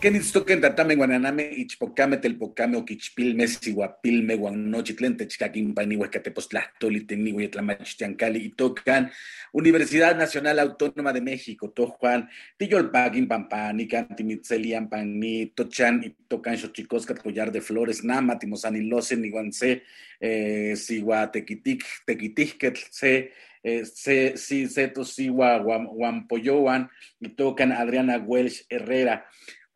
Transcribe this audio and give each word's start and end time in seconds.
Kenitstoken 0.00 0.62
tatame 0.62 0.96
guananame 0.96 1.44
ichpocame 1.60 2.16
telpocame 2.16 2.78
oquichpilme 2.78 3.46
sihuapilme 3.46 4.36
guanochitlen 4.40 5.16
techcaquimpani 5.16 5.96
huescatepostlahtoli 6.00 7.00
tenihui 7.04 7.48
tlamachtiancali 7.48 8.40
itocan 8.48 9.10
Universidad 9.52 10.16
Nacional 10.16 10.58
Autónoma 10.58 11.12
de 11.12 11.20
México 11.20 11.68
tojuan 11.68 12.30
tiyolpaquin 12.56 13.28
pampani 13.28 13.86
cantimitzelian 13.86 14.88
panni 14.88 15.52
tochan 15.54 16.00
itocan 16.02 16.56
xochicoscat 16.56 17.20
collar 17.22 17.52
de 17.52 17.60
flores 17.60 18.02
nama 18.02 18.38
timosanilosen 18.38 19.24
iguanse 19.24 19.82
eh, 20.18 20.76
sigua 20.76 21.30
tequitic 21.30 21.84
tequiticquetl 22.06 22.88
se 22.90 23.32
eh, 23.62 23.84
se, 23.84 24.38
si 24.38 24.66
seto 24.66 25.04
siwa 25.04 25.58
guampoyoan 25.58 26.88
y 27.20 27.28
tocan 27.28 27.72
Adriana 27.72 28.16
Welsh 28.16 28.64
Herrera. 28.70 29.26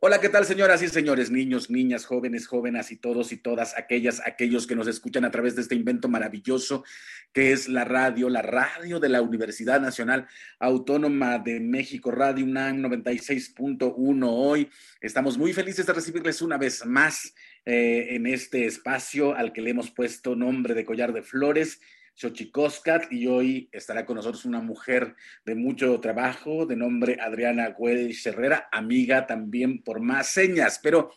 Hola, 0.06 0.20
¿qué 0.20 0.28
tal, 0.28 0.44
señoras 0.44 0.82
y 0.82 0.88
señores, 0.88 1.31
niños, 1.31 1.70
niñas, 1.70 2.04
jóvenes, 2.04 2.47
jóvenes 2.47 2.92
y 2.92 2.97
todos 2.97 3.32
y 3.32 3.38
todas 3.38 3.75
aquellas, 3.78 4.20
aquellos 4.26 4.66
que 4.66 4.76
nos 4.76 4.87
escuchan 4.87 5.25
a 5.25 5.31
través 5.31 5.56
de 5.56 5.62
este 5.62 5.76
invento 5.76 6.10
maravilloso 6.10 6.84
que 7.32 7.53
es 7.53 7.70
la 7.70 7.84
radio, 7.84 8.28
la 8.28 8.43
radio 8.43 9.00
de 9.00 9.09
la 9.09 9.22
Universidad 9.22 9.81
Nacional 9.81 10.28
Autónoma 10.59 11.38
de 11.38 11.59
México, 11.59 12.10
Radio 12.10 12.44
UNAM 12.44 12.82
96.1 12.82 14.26
hoy. 14.28 14.69
Estamos 15.00 15.38
muy 15.38 15.54
felices 15.54 15.87
de 15.87 15.94
recibirles 15.94 16.43
una 16.43 16.59
vez 16.59 16.84
más 16.84 17.34
eh, 17.64 18.09
en 18.10 18.26
este 18.26 18.66
espacio 18.66 19.34
al 19.34 19.54
que 19.54 19.62
le 19.62 19.70
hemos 19.70 19.91
puesto 19.91 20.37
nombre 20.37 20.75
de 20.75 20.84
Collar 20.84 21.14
de 21.14 21.22
Flores 21.22 21.81
Xochicoscat 22.14 23.12
y 23.12 23.26
hoy 23.26 23.69
estará 23.72 24.06
con 24.06 24.16
nosotros 24.16 24.44
una 24.44 24.60
mujer 24.60 25.16
de 25.44 25.54
mucho 25.54 25.98
trabajo 26.00 26.66
de 26.66 26.76
nombre 26.76 27.19
Adriana 27.20 27.70
Güell 27.70 28.16
Herrera, 28.25 28.69
amiga 28.70 29.26
también 29.26 29.82
por 29.82 30.00
más 30.00 30.28
señas, 30.28 30.80
pero 30.82 31.10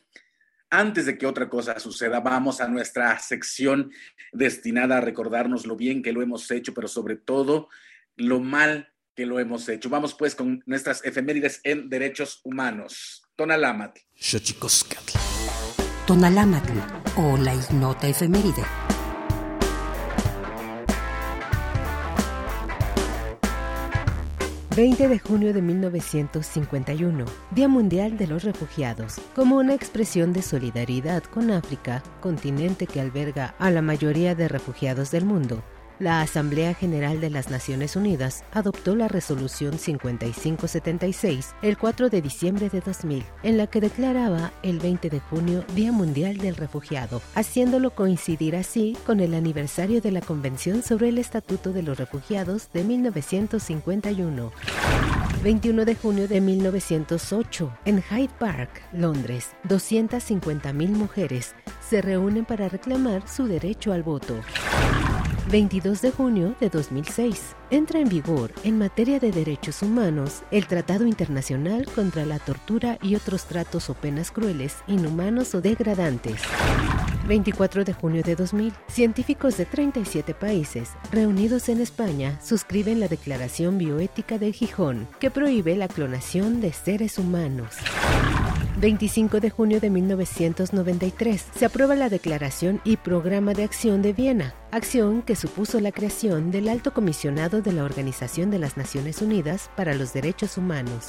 antes 0.70 1.06
de 1.06 1.18
que 1.18 1.26
otra 1.26 1.50
cosa 1.50 1.80
suceda, 1.80 2.20
vamos 2.20 2.60
a 2.60 2.68
nuestra 2.68 3.18
sección 3.20 3.92
destinada 4.34 4.98
a 4.98 5.02
recordarnos 5.02 5.66
lo 5.66 5.78
bien 5.78 6.02
que 6.02 6.12
lo 6.12 6.22
hemos 6.22 6.50
hecho, 6.52 6.74
pero 6.74 6.88
sobre 6.88 7.16
todo 7.16 7.70
lo 8.16 8.40
mal 8.40 8.94
que 9.16 9.26
lo 9.26 9.40
hemos 9.40 9.70
hecho. 9.70 9.90
Vamos 9.90 10.14
pues 10.14 10.36
con 10.36 10.62
nuestras 10.66 11.04
efemérides 11.06 11.62
en 11.64 11.90
derechos 11.90 12.42
humanos. 12.44 13.24
Tonalámatl. 13.36 14.02
Xochicoscatl. 14.16 15.18
Tonalámatl 16.06 16.80
o 17.16 17.38
la 17.38 17.56
ignota 17.56 18.08
efeméride. 18.08 18.64
20 24.78 25.08
de 25.08 25.18
junio 25.18 25.56
de 25.56 25.62
1951, 25.64 27.26
Día 27.50 27.68
Mundial 27.68 28.16
de 28.16 28.28
los 28.28 28.44
Refugiados, 28.44 29.16
como 29.34 29.56
una 29.56 29.74
expresión 29.74 30.34
de 30.34 30.44
solidaridad 30.44 31.24
con 31.24 31.50
África, 31.50 32.04
continente 32.22 32.86
que 32.86 33.02
alberga 33.02 33.56
a 33.58 33.72
la 33.72 33.82
mayoría 33.82 34.36
de 34.36 34.48
refugiados 34.48 35.10
del 35.10 35.26
mundo. 35.26 35.64
La 36.00 36.22
Asamblea 36.22 36.76
General 36.76 37.20
de 37.20 37.32
las 37.32 37.50
Naciones 37.50 37.96
Unidas 37.96 38.44
adoptó 38.52 38.96
la 38.96 39.08
Resolución 39.08 39.80
5576 39.80 41.56
el 41.64 41.76
4 41.76 42.10
de 42.10 42.22
diciembre 42.22 42.70
de 42.70 42.82
2000, 42.82 43.26
en 43.42 43.58
la 43.58 43.66
que 43.66 43.82
declaraba 43.82 44.52
el 44.62 44.78
20 44.78 45.10
de 45.10 45.20
junio 45.20 45.66
Día 45.74 45.92
Mundial 45.92 46.38
del 46.38 46.56
Refugiado, 46.56 47.20
haciéndolo 47.34 47.96
coincidir 47.96 48.56
así 48.56 48.96
con 49.08 49.20
el 49.22 49.34
aniversario 49.34 50.00
de 50.00 50.12
la 50.12 50.22
Convención 50.22 50.84
sobre 50.84 51.10
el 51.10 51.18
Estatuto 51.18 51.74
de 51.74 51.82
los 51.82 51.98
Refugiados 51.98 52.70
de 52.74 52.84
1951. 52.84 54.52
21 55.44 55.86
de 55.86 55.96
junio 55.96 56.28
de 56.28 56.42
1908, 56.42 57.78
en 57.86 58.04
Hyde 58.04 58.30
Park, 58.38 58.70
Londres, 58.94 59.56
250.000 59.68 60.90
mujeres 60.90 61.56
se 61.90 62.02
reúnen 62.02 62.46
para 62.46 62.70
reclamar 62.70 63.28
su 63.28 63.48
derecho 63.48 63.94
al 63.94 64.04
voto. 64.04 64.36
22 65.50 66.02
de 66.02 66.12
junio 66.12 66.56
de 66.60 66.70
2006. 66.70 67.56
Entra 67.70 68.00
en 68.00 68.10
vigor, 68.10 68.52
en 68.64 68.78
materia 68.78 69.18
de 69.20 69.32
derechos 69.32 69.82
humanos, 69.82 70.44
el 70.52 70.68
Tratado 70.68 71.06
Internacional 71.06 71.86
contra 71.96 72.26
la 72.26 72.38
Tortura 72.40 72.98
y 73.02 73.16
otros 73.16 73.46
tratos 73.46 73.90
o 73.90 73.94
penas 73.94 74.32
crueles, 74.32 74.76
inhumanos 74.88 75.56
o 75.56 75.62
degradantes. 75.62 76.42
24 77.28 77.86
de 77.86 77.94
junio 77.94 78.24
de 78.24 78.36
2000. 78.36 78.74
Científicos 78.88 79.58
de 79.58 79.66
37 79.66 80.34
países, 80.34 80.92
reunidos 81.12 81.70
en 81.70 81.80
España, 81.80 82.40
suscriben 82.42 83.00
la 83.00 83.08
Declaración 83.08 83.78
Bioética 83.78 84.38
de 84.38 84.52
Gijón, 84.52 85.08
que 85.20 85.32
prohíbe 85.32 85.78
la 85.78 85.88
clonación 85.88 86.60
de 86.60 86.74
seres 86.74 87.18
humanos. 87.18 87.76
25 88.78 89.40
de 89.40 89.50
junio 89.50 89.80
de 89.80 89.90
1993 89.90 91.46
se 91.56 91.66
aprueba 91.66 91.96
la 91.96 92.10
Declaración 92.10 92.80
y 92.84 92.98
Programa 92.98 93.56
de 93.56 93.64
Acción 93.64 94.04
de 94.04 94.14
Viena, 94.14 94.54
acción 94.72 95.24
que 95.24 95.36
supuso 95.36 95.80
la 95.80 95.92
creación 95.92 96.52
del 96.52 96.70
Alto 96.70 96.94
Comisionado 96.94 97.64
de 97.64 97.72
la 97.72 97.84
Organización 97.84 98.52
de 98.52 98.60
las 98.60 98.78
Naciones 98.78 99.24
Unidas 99.24 99.72
para 99.76 99.96
los 99.96 100.14
Derechos 100.14 100.60
Humanos. 100.60 101.08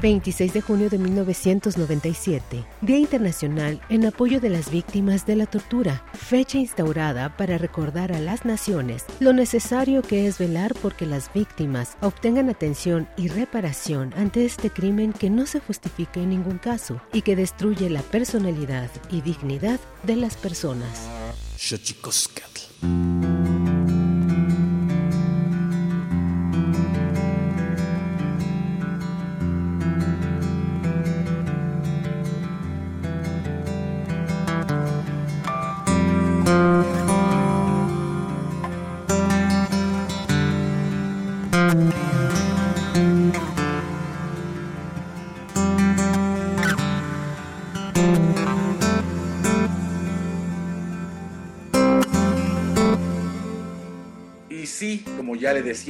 26 0.00 0.52
de 0.52 0.60
junio 0.60 0.88
de 0.88 0.98
1997, 0.98 2.64
Día 2.82 2.98
Internacional 2.98 3.80
en 3.88 4.06
apoyo 4.06 4.40
de 4.40 4.48
las 4.48 4.70
víctimas 4.70 5.26
de 5.26 5.36
la 5.36 5.46
tortura, 5.46 6.04
fecha 6.12 6.58
instaurada 6.58 7.36
para 7.36 7.58
recordar 7.58 8.12
a 8.12 8.20
las 8.20 8.44
naciones 8.44 9.04
lo 9.18 9.32
necesario 9.32 10.02
que 10.02 10.26
es 10.26 10.38
velar 10.38 10.74
porque 10.80 11.06
las 11.06 11.32
víctimas 11.32 11.96
obtengan 12.00 12.48
atención 12.48 13.08
y 13.16 13.28
reparación 13.28 14.14
ante 14.16 14.44
este 14.44 14.70
crimen 14.70 15.12
que 15.12 15.30
no 15.30 15.46
se 15.46 15.60
justifica 15.60 16.20
en 16.20 16.30
ningún 16.30 16.58
caso 16.58 17.00
y 17.12 17.22
que 17.22 17.36
destruye 17.36 17.90
la 17.90 18.02
personalidad 18.02 18.90
y 19.10 19.20
dignidad 19.22 19.80
de 20.04 20.16
las 20.16 20.36
personas. 20.36 21.08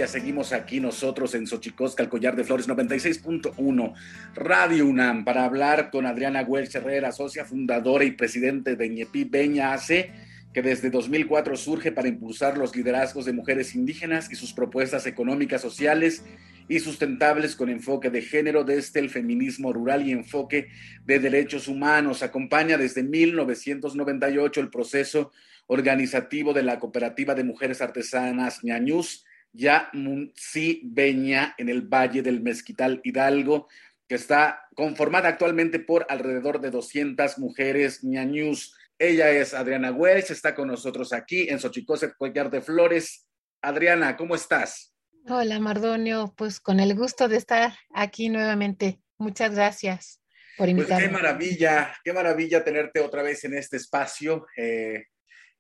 Seguimos 0.07 0.53
aquí 0.53 0.81
nosotros 0.81 1.35
en 1.35 1.47
Xochicosca, 1.47 2.03
el 2.03 2.09
Collar 2.09 2.37
de 2.37 2.45
Flores 2.45 2.69
96.1, 2.69 3.95
Radio 4.35 4.87
UNAM, 4.87 5.25
para 5.25 5.45
hablar 5.45 5.91
con 5.91 6.07
Adriana 6.07 6.43
Welch 6.43 6.77
Herrera, 6.77 7.11
socia 7.11 7.45
fundadora 7.45 8.05
y 8.05 8.13
presidente 8.13 8.77
de 8.77 8.89
Ñepi 8.89 9.25
Beña 9.25 9.73
AC, 9.73 10.11
que 10.55 10.63
desde 10.63 10.91
2004 10.91 11.57
surge 11.57 11.91
para 11.91 12.09
impulsar 12.09 12.57
los 12.57 12.77
liderazgos 12.77 13.25
de 13.25 13.33
mujeres 13.33 13.75
indígenas 13.75 14.31
y 14.31 14.37
sus 14.37 14.53
propuestas 14.53 15.07
económicas, 15.07 15.63
sociales 15.63 16.23
y 16.69 16.81
sustentables 16.81 17.57
con 17.57 17.69
enfoque 17.69 18.11
de 18.11 18.23
género 18.23 18.65
desde 18.65 19.01
el 19.01 19.11
feminismo 19.11 19.73
rural 19.73 20.07
y 20.07 20.13
enfoque 20.13 20.69
de 21.05 21.19
derechos 21.19 21.67
humanos. 21.67 22.23
Acompaña 22.23 22.77
desde 22.79 23.03
1998 23.03 24.61
el 24.61 24.71
proceso 24.71 25.33
organizativo 25.67 26.53
de 26.53 26.63
la 26.63 26.79
Cooperativa 26.79 27.35
de 27.35 27.45
Mujeres 27.45 27.83
Artesanas 27.83 28.63
Ñañús, 28.63 29.25
ya 29.53 29.91
Beña 29.93 31.55
en 31.59 31.69
el 31.69 31.83
Valle 31.83 32.23
del 32.23 32.41
Mezquital 32.41 33.01
Hidalgo, 33.03 33.69
que 34.07 34.15
está 34.15 34.69
conformada 34.75 35.29
actualmente 35.29 35.79
por 35.79 36.07
alrededor 36.09 36.61
de 36.61 36.71
200 36.71 37.39
mujeres 37.39 38.03
ñañús. 38.05 38.75
Ella 38.99 39.31
es 39.31 39.55
Adriana 39.55 39.93
Welch, 39.93 40.31
está 40.31 40.55
con 40.55 40.69
nosotros 40.69 41.13
aquí 41.13 41.49
en 41.49 41.61
Xochicosca, 41.61 42.15
Collar 42.15 42.51
de 42.51 42.61
Flores. 42.61 43.27
Adriana, 43.61 44.17
¿cómo 44.17 44.35
estás? 44.35 44.95
Hola, 45.27 45.61
Mardonio, 45.61 46.33
pues 46.37 46.59
con 46.59 46.81
el 46.81 46.95
gusto 46.95 47.29
de 47.29 47.37
estar 47.37 47.75
aquí 47.93 48.29
nuevamente. 48.29 49.01
Muchas 49.19 49.55
gracias 49.55 50.23
por 50.57 50.69
invitarme. 50.69 51.09
Pues 51.09 51.09
qué 51.09 51.13
maravilla, 51.13 51.95
qué 52.03 52.13
maravilla 52.13 52.65
tenerte 52.65 53.01
otra 53.01 53.23
vez 53.23 53.45
en 53.45 53.55
este 53.55 53.77
espacio. 53.77 54.47
Eh, 54.57 55.05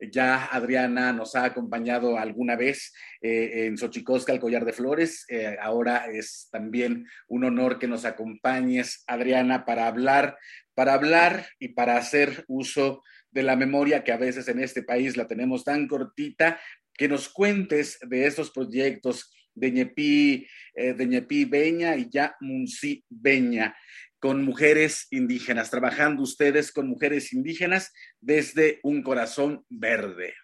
ya 0.00 0.46
Adriana 0.46 1.12
nos 1.12 1.34
ha 1.34 1.44
acompañado 1.44 2.18
alguna 2.18 2.56
vez 2.56 2.92
eh, 3.20 3.66
en 3.66 3.76
Xochicosca, 3.76 4.32
el 4.32 4.40
Collar 4.40 4.64
de 4.64 4.72
Flores. 4.72 5.24
Eh, 5.28 5.56
ahora 5.60 6.06
es 6.12 6.48
también 6.50 7.06
un 7.26 7.44
honor 7.44 7.78
que 7.78 7.88
nos 7.88 8.04
acompañes, 8.04 9.02
Adriana, 9.06 9.64
para 9.64 9.86
hablar, 9.86 10.36
para 10.74 10.94
hablar 10.94 11.46
y 11.58 11.68
para 11.68 11.96
hacer 11.96 12.44
uso 12.48 13.02
de 13.30 13.42
la 13.42 13.56
memoria 13.56 14.04
que 14.04 14.12
a 14.12 14.16
veces 14.16 14.48
en 14.48 14.60
este 14.60 14.82
país 14.82 15.16
la 15.16 15.26
tenemos 15.26 15.64
tan 15.64 15.86
cortita, 15.88 16.60
que 16.94 17.08
nos 17.08 17.28
cuentes 17.28 17.98
de 18.02 18.26
estos 18.26 18.50
proyectos 18.50 19.32
de 19.54 19.70
Ñepi, 19.72 20.46
eh, 20.74 20.94
de 20.94 21.06
Ñepi 21.06 21.44
Beña 21.44 21.96
y 21.96 22.08
ya 22.08 22.36
Munci 22.40 23.04
Beña 23.08 23.76
con 24.20 24.44
mujeres 24.44 25.06
indígenas, 25.10 25.70
trabajando 25.70 26.22
ustedes 26.22 26.72
con 26.72 26.88
mujeres 26.88 27.32
indígenas 27.32 27.92
desde 28.20 28.80
un 28.82 29.02
corazón 29.02 29.64
verde. 29.68 30.34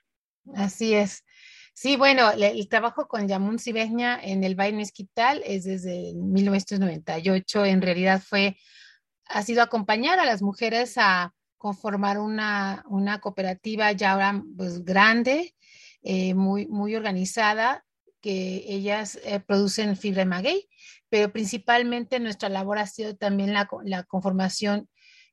Así 0.54 0.94
es. 0.94 1.24
Sí, 1.76 1.96
bueno, 1.96 2.30
el, 2.30 2.68
trabajo 2.68 3.08
con 3.08 3.26
Yamun 3.26 3.58
Cibeña 3.58 4.20
en 4.22 4.44
el 4.44 4.54
Valle 4.54 4.76
Mezquital 4.76 5.42
es 5.44 5.64
desde 5.64 6.14
1998. 6.14 7.64
En 7.64 7.82
realidad 7.82 8.22
fue, 8.24 8.56
ha 9.26 9.42
sido 9.42 9.60
acompañar 9.60 10.20
a 10.20 10.24
las 10.24 10.40
mujeres 10.40 10.94
a 10.96 11.34
conformar 11.58 12.18
una, 12.18 12.84
una 12.88 13.20
cooperativa 13.20 13.90
ya 13.90 14.12
ahora 14.12 14.40
pues, 14.56 14.84
grande, 14.84 15.56
eh, 16.02 16.34
muy, 16.34 16.66
muy 16.68 16.94
organizada, 16.94 17.84
que 18.20 18.64
ellas 18.68 19.18
eh, 19.24 19.40
producen 19.40 19.96
fibra 19.96 20.24
maguey 20.24 20.68
pero 21.14 21.30
principalmente 21.30 22.18
nuestra 22.18 22.48
labor 22.48 22.80
ha 22.80 22.88
sido 22.88 23.14
también 23.14 23.52
la, 23.52 24.02
conformación 24.02 24.88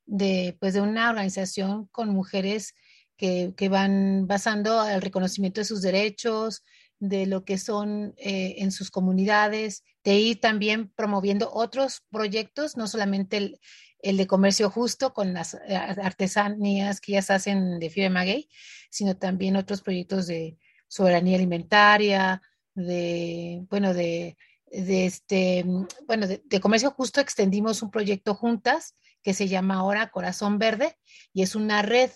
de, 0.06 0.56
pues, 0.60 0.76
de 0.76 0.82
una 0.82 1.10
organización 1.10 1.88
con 1.88 2.10
mujeres 2.10 2.76
que, 3.18 3.52
van 3.68 4.28
basando 4.28 4.80
al 4.80 5.02
reconocimiento 5.02 5.60
de 5.60 5.66
sus 5.66 5.82
derechos, 5.82 6.64
de 7.00 7.26
lo 7.26 7.46
que 7.46 7.58
son 7.58 8.14
eh, 8.18 8.58
en 8.60 8.72
sus 8.72 8.92
comunidades, 8.92 9.84
de 10.04 10.18
ir 10.18 10.40
también 10.40 10.92
promoviendo 10.96 11.52
otros 11.52 12.04
proyectos, 12.12 12.78
no 12.78 12.86
solamente 12.86 13.58
el, 14.04 14.18
de 14.18 14.28
comercio 14.28 14.70
justo 14.70 15.16
con 15.16 15.34
las 15.34 15.56
eh, 15.56 15.76
artesanías 15.76 17.02
que 17.02 17.14
ellas 17.14 17.32
hacen 17.32 17.80
de 17.80 17.90
fibra 17.90 18.12
maguey, 18.12 18.50
sino 18.92 19.18
también 19.18 19.56
otros 19.56 19.82
proyectos 19.82 20.28
de 20.28 20.60
soberanía 20.88 21.38
alimentaria, 21.38 22.40
de, 22.76 23.66
bueno, 23.68 23.96
de 23.96 24.38
de 24.72 25.06
este, 25.06 25.66
bueno, 26.08 26.28
de, 26.28 26.60
comercio 26.62 26.92
justo 26.92 27.20
extendimos 27.20 27.82
un 27.82 27.92
proyecto 27.92 28.34
juntas 28.36 28.96
que 29.22 29.34
se 29.34 29.48
llama 29.48 29.76
ahora 29.76 30.10
Corazón 30.10 30.58
Verde 30.58 30.96
y 31.34 31.44
es 31.44 31.56
una 31.56 31.82
red 31.82 32.10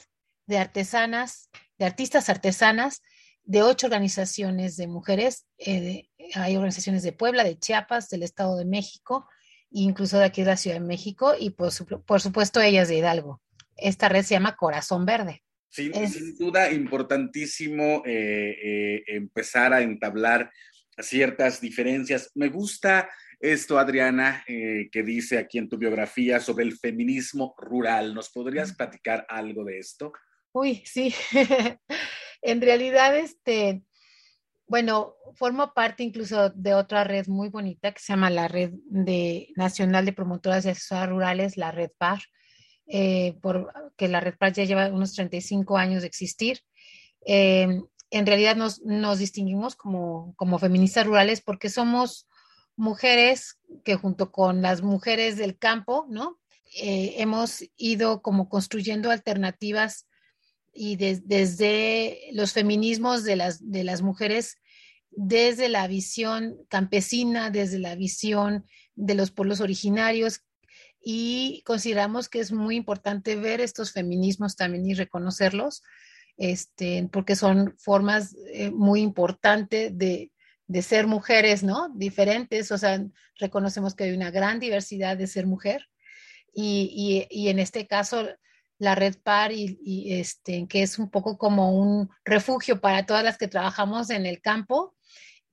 de 0.47 0.57
artesanas, 0.57 1.49
de 1.77 1.85
artistas 1.85 2.29
artesanas 2.29 3.01
de 3.43 3.61
ocho 3.61 3.87
organizaciones 3.87 4.77
de 4.77 4.87
mujeres. 4.87 5.45
Eh, 5.57 6.09
hay 6.33 6.55
organizaciones 6.55 7.03
de 7.03 7.11
Puebla, 7.11 7.43
de 7.43 7.59
Chiapas, 7.59 8.09
del 8.09 8.23
Estado 8.23 8.57
de 8.57 8.65
México, 8.65 9.27
incluso 9.69 10.17
de 10.17 10.25
aquí 10.25 10.41
de 10.41 10.47
la 10.47 10.57
Ciudad 10.57 10.77
de 10.77 10.85
México 10.85 11.33
y 11.37 11.51
por, 11.51 11.71
por 12.05 12.21
supuesto 12.21 12.61
ellas 12.61 12.87
de 12.87 12.97
Hidalgo. 12.97 13.41
Esta 13.75 14.09
red 14.09 14.23
se 14.23 14.35
llama 14.35 14.55
Corazón 14.55 15.05
Verde. 15.05 15.43
Sin, 15.69 15.93
sin 16.09 16.37
duda, 16.37 16.71
importantísimo 16.71 18.01
eh, 18.05 18.55
eh, 18.63 19.03
empezar 19.07 19.73
a 19.73 19.81
entablar 19.81 20.49
ciertas 20.99 21.61
diferencias. 21.61 22.31
Me 22.35 22.49
gusta 22.49 23.09
esto, 23.39 23.77
Adriana, 23.77 24.43
eh, 24.47 24.89
que 24.91 25.03
dice 25.03 25.37
aquí 25.37 25.57
en 25.57 25.69
tu 25.69 25.77
biografía 25.77 26.39
sobre 26.39 26.63
el 26.63 26.77
feminismo 26.77 27.53
rural. 27.57 28.13
¿Nos 28.13 28.29
podrías 28.29 28.73
platicar 28.73 29.25
algo 29.29 29.63
de 29.63 29.79
esto? 29.79 30.13
Uy, 30.51 30.83
sí. 30.85 31.13
en 32.41 32.61
realidad, 32.61 33.17
este, 33.17 33.83
bueno, 34.67 35.15
formo 35.35 35.73
parte 35.73 36.03
incluso 36.03 36.49
de 36.49 36.73
otra 36.73 37.03
red 37.03 37.27
muy 37.27 37.49
bonita 37.49 37.91
que 37.91 37.99
se 37.99 38.13
llama 38.13 38.29
la 38.29 38.47
Red 38.47 38.71
de, 38.85 39.49
Nacional 39.55 40.05
de 40.05 40.13
Promotoras 40.13 40.63
de 40.63 40.71
Asesoras 40.71 41.09
Rurales, 41.09 41.57
la 41.57 41.71
Red 41.71 41.91
PAR, 41.97 42.21
eh, 42.87 43.35
por, 43.41 43.71
que 43.97 44.07
la 44.07 44.21
Red 44.21 44.35
PAR 44.37 44.53
ya 44.53 44.63
lleva 44.63 44.87
unos 44.87 45.13
35 45.13 45.77
años 45.77 46.01
de 46.01 46.07
existir. 46.07 46.61
Eh, 47.27 47.81
en 48.11 48.25
realidad 48.25 48.55
nos, 48.55 49.19
distinguimos 49.19 49.75
como, 49.75 50.59
feministas 50.59 51.05
rurales 51.05 51.41
porque 51.41 51.69
somos 51.69 52.27
mujeres 52.75 53.57
que 53.83 53.95
junto 53.95 54.31
con 54.31 54.61
las 54.61 54.81
mujeres 54.81 55.37
del 55.37 55.57
campo, 55.57 56.05
¿no? 56.09 56.39
Eh, 56.81 57.15
hemos 57.17 57.63
ido 57.77 58.21
como 58.21 58.49
construyendo 58.49 59.11
alternativas 59.11 60.07
y 60.73 60.97
desde 60.97 62.19
los 62.33 62.51
feminismos 62.51 63.23
de 63.23 63.37
las, 63.37 63.71
de 63.71 63.85
las 63.85 64.01
mujeres, 64.01 64.57
desde 65.11 65.69
la 65.69 65.87
visión 65.87 66.57
campesina, 66.67 67.49
desde 67.49 67.79
la 67.79 67.95
visión 67.95 68.65
de 68.95 69.15
los 69.15 69.31
pueblos 69.31 69.61
originarios, 69.61 70.41
y 71.07 71.61
consideramos 71.65 72.27
que 72.29 72.39
es 72.39 72.51
muy 72.51 72.75
importante 72.75 73.35
ver 73.35 73.61
estos 73.61 73.91
feminismos 73.91 74.55
también 74.55 74.85
y 74.87 74.95
reconocerlos 74.95 75.83
este, 76.37 77.07
porque 77.11 77.35
son 77.35 77.75
formas 77.77 78.35
eh, 78.51 78.71
muy 78.71 79.01
importantes 79.01 79.97
de, 79.97 80.31
ser 80.81 81.07
mujeres, 81.07 81.63
¿no? 81.63 81.89
Diferentes, 81.95 82.71
o 82.71 82.77
sea, 82.77 83.03
reconocemos 83.39 83.93
que 83.93 84.05
hay 84.05 84.11
una 84.13 84.31
gran 84.31 84.59
diversidad 84.59 85.15
de 85.15 85.27
ser 85.27 85.45
mujer 85.45 85.87
y, 86.53 87.27
en 87.31 87.59
este 87.59 87.85
caso 87.85 88.27
la 88.77 88.95
Red 88.95 89.17
Par 89.23 89.51
y, 89.51 90.13
este, 90.13 90.67
que 90.67 90.81
es 90.81 90.97
un 90.97 91.09
poco 91.09 91.37
como 91.37 91.71
un 91.71 92.09
refugio 92.25 92.81
para 92.81 93.05
todas 93.05 93.23
las 93.23 93.37
que 93.37 93.47
trabajamos 93.47 94.09
en 94.09 94.25
el 94.25 94.41
campo, 94.41 94.95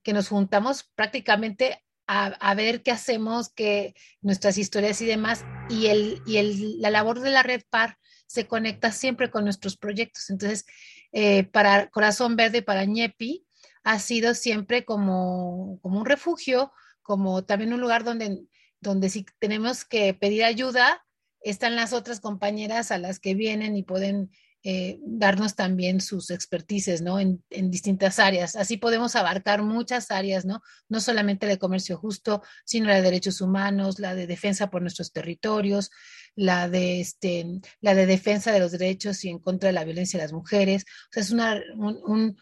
que 0.01 0.13
nos 0.13 0.29
juntamos 0.29 0.89
prácticamente 0.95 1.83
a, 2.07 2.53
ver 2.55 2.83
qué 2.83 2.91
hacemos, 2.91 3.49
que 3.49 3.93
nuestras 4.21 4.57
historias 4.57 4.99
y 5.01 5.05
demás, 5.05 5.45
y, 5.69 5.87
el, 5.87 6.21
y 6.25 6.37
el, 6.37 6.81
la 6.81 6.89
labor 6.89 7.21
de 7.21 7.29
la 7.29 7.43
red 7.43 7.61
PAR 7.69 7.97
se 8.33 8.47
conecta 8.47 8.91
siempre 8.91 9.29
con 9.29 9.43
nuestros 9.43 9.77
proyectos. 9.77 10.31
Entonces, 10.31 10.65
eh, 11.11 11.43
para 11.43 11.91
Corazón 11.91 12.35
Verde, 12.35 12.63
para 12.63 12.83
ñepi, 12.83 13.45
ha 13.83 13.99
sido 13.99 14.33
siempre 14.33 14.85
como, 14.85 15.77
como 15.83 15.99
un 15.99 16.05
refugio, 16.07 16.73
como 17.03 17.45
también 17.45 17.73
un 17.73 17.79
lugar 17.79 18.03
donde, 18.03 18.41
donde 18.79 19.09
si 19.09 19.23
tenemos 19.37 19.85
que 19.85 20.15
pedir 20.15 20.45
ayuda, 20.45 21.05
están 21.41 21.75
las 21.75 21.93
otras 21.93 22.19
compañeras 22.19 22.89
a 22.89 22.97
las 22.97 23.19
que 23.19 23.35
vienen 23.35 23.77
y 23.77 23.83
pueden 23.83 24.31
eh, 24.65 24.97
darnos 25.03 25.55
también 25.55 25.99
sus 25.99 26.31
expertices, 26.31 27.01
¿no? 27.01 27.19
En, 27.19 27.43
distintas 27.69 28.17
áreas. 28.17 28.55
Así 28.55 28.77
podemos 28.77 29.17
abarcar 29.17 29.61
muchas 29.61 30.09
áreas, 30.09 30.45
¿no? 30.45 30.61
No 30.87 31.01
solamente 31.01 31.45
de 31.47 31.59
comercio 31.59 31.97
justo, 31.97 32.41
sino 32.63 32.87
la 32.87 32.95
de 32.95 33.01
derechos 33.01 33.41
humanos, 33.41 33.99
la 33.99 34.15
de 34.15 34.25
defensa 34.25 34.69
por 34.69 34.81
nuestros 34.81 35.11
territorios, 35.11 35.91
la 36.35 36.69
de, 36.69 36.99
este, 36.99 37.61
la 37.81 37.95
de 37.95 38.05
defensa 38.05 38.51
de 38.51 38.59
los 38.59 38.71
derechos 38.71 39.23
y 39.23 39.29
en 39.29 39.39
contra 39.39 39.67
de 39.67 39.73
la 39.73 39.83
violencia 39.83 40.19
de 40.19 40.25
las 40.25 40.33
mujeres. 40.33 40.83
O 40.83 41.13
sea, 41.13 41.23
es 41.23 41.31
una, 41.31 41.61
un, 41.75 42.37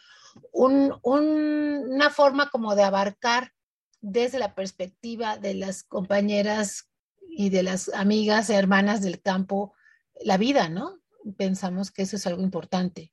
un, 0.52 1.00
una 1.04 2.10
forma 2.10 2.50
como 2.50 2.76
de 2.76 2.84
abarcar 2.84 3.52
desde 4.00 4.40
la 4.40 4.56
perspectiva 4.56 5.38
de 5.38 5.54
las 5.54 5.84
compañeras 5.84 6.90
y 7.30 7.50
de 7.50 7.64
las 7.64 7.90
amigas, 7.94 8.50
hermanas 8.50 9.02
del 9.02 9.22
campo, 9.22 9.74
la 10.24 10.38
vida, 10.38 10.70
¿no? 10.70 11.02
pensamos 11.38 11.92
que 11.92 12.04
eso 12.04 12.16
es 12.16 12.28
algo 12.28 12.42
importante. 12.42 13.12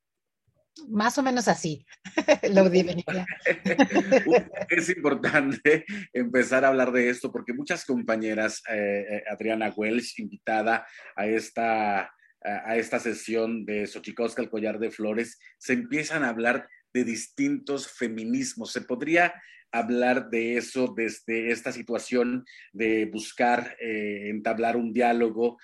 Más 0.88 1.18
o 1.18 1.22
menos 1.22 1.48
así, 1.48 1.84
lo 2.52 2.70
Es 4.70 4.88
importante 4.90 5.84
empezar 6.12 6.64
a 6.64 6.68
hablar 6.68 6.92
de 6.92 7.08
esto 7.08 7.32
porque 7.32 7.52
muchas 7.52 7.84
compañeras, 7.84 8.62
eh, 8.70 9.04
eh, 9.10 9.22
Adriana 9.30 9.72
Welsh, 9.74 10.20
invitada 10.20 10.86
a 11.16 11.26
esta, 11.26 12.12
a 12.42 12.76
esta 12.76 13.00
sesión 13.00 13.64
de 13.64 13.86
Xochicosca, 13.86 14.42
el 14.42 14.50
collar 14.50 14.78
de 14.78 14.90
flores, 14.90 15.38
se 15.58 15.72
empiezan 15.72 16.24
a 16.24 16.28
hablar 16.28 16.68
de 16.92 17.04
distintos 17.04 17.90
feminismos. 17.90 18.72
Se 18.72 18.82
podría 18.82 19.34
hablar 19.70 20.30
de 20.30 20.56
eso 20.56 20.94
desde 20.96 21.50
esta 21.50 21.72
situación 21.72 22.46
de 22.72 23.04
buscar 23.04 23.76
eh, 23.80 24.30
entablar 24.30 24.76
un 24.76 24.92
diálogo 24.92 25.58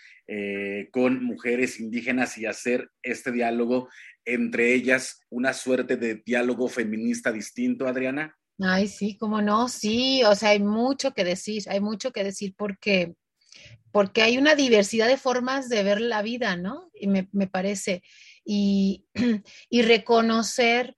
con 0.90 1.23
mujeres 1.23 1.78
indígenas 1.78 2.38
y 2.38 2.47
hacer 2.47 2.88
este 3.02 3.30
diálogo 3.30 3.90
entre 4.25 4.75
ellas 4.75 5.21
una 5.31 5.52
suerte 5.52 5.97
de 5.97 6.23
diálogo 6.25 6.69
feminista 6.69 7.33
distinto, 7.33 7.87
Adriana? 7.87 8.37
Ay, 8.61 8.88
sí, 8.88 9.16
cómo 9.19 9.43
no, 9.43 9.69
sí, 9.69 10.23
o 10.25 10.35
sea, 10.35 10.50
hay 10.50 10.61
mucho 10.61 11.12
que 11.12 11.25
decir, 11.25 11.64
hay 11.69 11.81
mucho 11.81 12.12
que 12.12 12.23
decir 12.23 12.54
porque, 12.57 13.14
porque 13.90 14.23
hay 14.23 14.38
una 14.38 14.54
diversidad 14.54 15.09
de 15.09 15.16
formas 15.16 15.69
de 15.69 15.83
ver 15.83 16.00
la 16.00 16.23
vida, 16.23 16.57
¿no? 16.57 16.90
Y 16.95 17.09
me, 17.09 17.28
me 17.33 17.49
parece, 17.49 18.02
y, 18.45 19.07
y 19.69 19.83
reconocer 19.83 20.97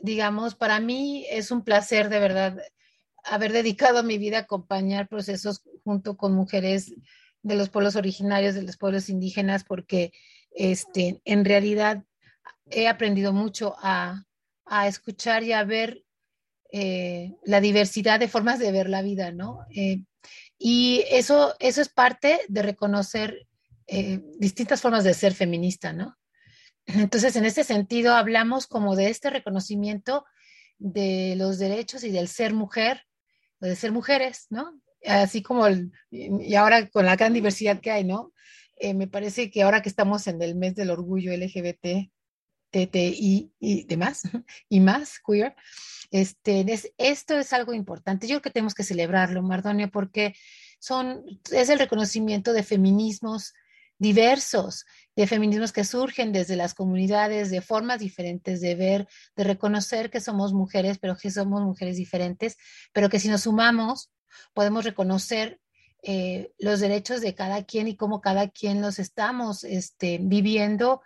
digamos, 0.00 0.54
para 0.54 0.80
mí 0.80 1.26
es 1.30 1.50
un 1.50 1.62
placer 1.62 2.08
de 2.08 2.18
verdad 2.18 2.58
haber 3.24 3.52
dedicado 3.52 4.02
mi 4.02 4.18
vida 4.18 4.38
a 4.38 4.40
acompañar 4.42 5.08
procesos 5.08 5.62
junto 5.84 6.16
con 6.16 6.32
mujeres 6.32 6.94
de 7.42 7.56
los 7.56 7.70
pueblos 7.70 7.96
originarios, 7.96 8.54
de 8.54 8.62
los 8.62 8.76
pueblos 8.76 9.08
indígenas, 9.08 9.64
porque 9.64 10.12
este, 10.52 11.20
en 11.24 11.44
realidad 11.44 12.04
he 12.70 12.88
aprendido 12.88 13.32
mucho 13.32 13.76
a, 13.80 14.22
escuchar 14.86 15.44
y 15.44 15.52
a 15.52 15.62
ver 15.62 16.02
eh, 16.72 17.32
la 17.44 17.60
diversidad 17.60 18.18
de 18.18 18.26
formas 18.26 18.58
de 18.58 18.72
ver 18.72 18.88
la 18.88 19.00
vida, 19.00 19.30
¿no? 19.30 19.60
Eh, 19.70 20.02
y 20.58 21.04
eso, 21.08 21.54
eso 21.60 21.80
es 21.80 21.88
parte 21.88 22.40
de 22.48 22.62
reconocer 22.62 23.46
eh, 23.86 24.20
distintas 24.38 24.80
formas 24.80 25.04
de 25.04 25.14
ser 25.14 25.34
feminista, 25.34 25.92
¿no? 25.92 26.16
Entonces, 26.86 27.36
en 27.36 27.44
este 27.44 27.62
sentido, 27.62 28.14
hablamos 28.14 28.66
como 28.66 28.96
de 28.96 29.10
este 29.10 29.30
reconocimiento 29.30 30.24
de 30.78 31.34
los 31.36 31.58
derechos 31.58 32.02
y 32.02 32.10
del 32.10 32.26
ser 32.26 32.52
mujer, 32.52 33.02
de 33.60 33.76
ser 33.76 33.92
mujeres, 33.92 34.46
¿no? 34.50 34.80
Así 35.06 35.42
como, 35.42 35.64
y 36.10 36.54
ahora 36.56 36.88
con 36.88 37.06
la 37.06 37.14
gran 37.14 37.32
diversidad 37.32 37.80
que 37.80 37.92
hay, 37.92 38.02
¿no? 38.02 38.32
Me 38.94 39.06
parece 39.06 39.50
que 39.50 39.62
ahora 39.62 39.80
que 39.80 39.88
estamos 39.88 40.26
en 40.26 40.42
el 40.42 40.56
mes 40.56 40.74
del 40.74 40.90
orgullo 40.90 41.32
LGBT, 41.32 42.10
TTI 42.84 43.52
y 43.58 43.84
demás, 43.84 44.22
y 44.68 44.80
más, 44.80 45.18
queer, 45.26 45.54
este, 46.10 46.64
esto 46.98 47.38
es 47.38 47.52
algo 47.52 47.72
importante. 47.72 48.26
Yo 48.26 48.34
creo 48.34 48.42
que 48.42 48.50
tenemos 48.50 48.74
que 48.74 48.84
celebrarlo, 48.84 49.42
Mardonia, 49.42 49.88
porque 49.88 50.34
son, 50.78 51.24
es 51.52 51.68
el 51.68 51.78
reconocimiento 51.78 52.52
de 52.52 52.62
feminismos 52.62 53.54
diversos, 53.98 54.84
de 55.14 55.26
feminismos 55.26 55.72
que 55.72 55.84
surgen 55.84 56.30
desde 56.32 56.56
las 56.56 56.74
comunidades, 56.74 57.50
de 57.50 57.62
formas 57.62 58.00
diferentes 58.00 58.60
de 58.60 58.74
ver, 58.74 59.08
de 59.36 59.44
reconocer 59.44 60.10
que 60.10 60.20
somos 60.20 60.52
mujeres, 60.52 60.98
pero 60.98 61.16
que 61.16 61.30
somos 61.30 61.62
mujeres 61.62 61.96
diferentes, 61.96 62.58
pero 62.92 63.08
que 63.08 63.20
si 63.20 63.28
nos 63.28 63.42
sumamos 63.42 64.10
podemos 64.52 64.84
reconocer 64.84 65.60
eh, 66.02 66.52
los 66.58 66.80
derechos 66.80 67.20
de 67.20 67.34
cada 67.34 67.64
quien 67.64 67.88
y 67.88 67.96
cómo 67.96 68.20
cada 68.20 68.48
quien 68.48 68.80
los 68.80 68.98
estamos 68.98 69.64
este, 69.64 70.18
viviendo 70.20 71.02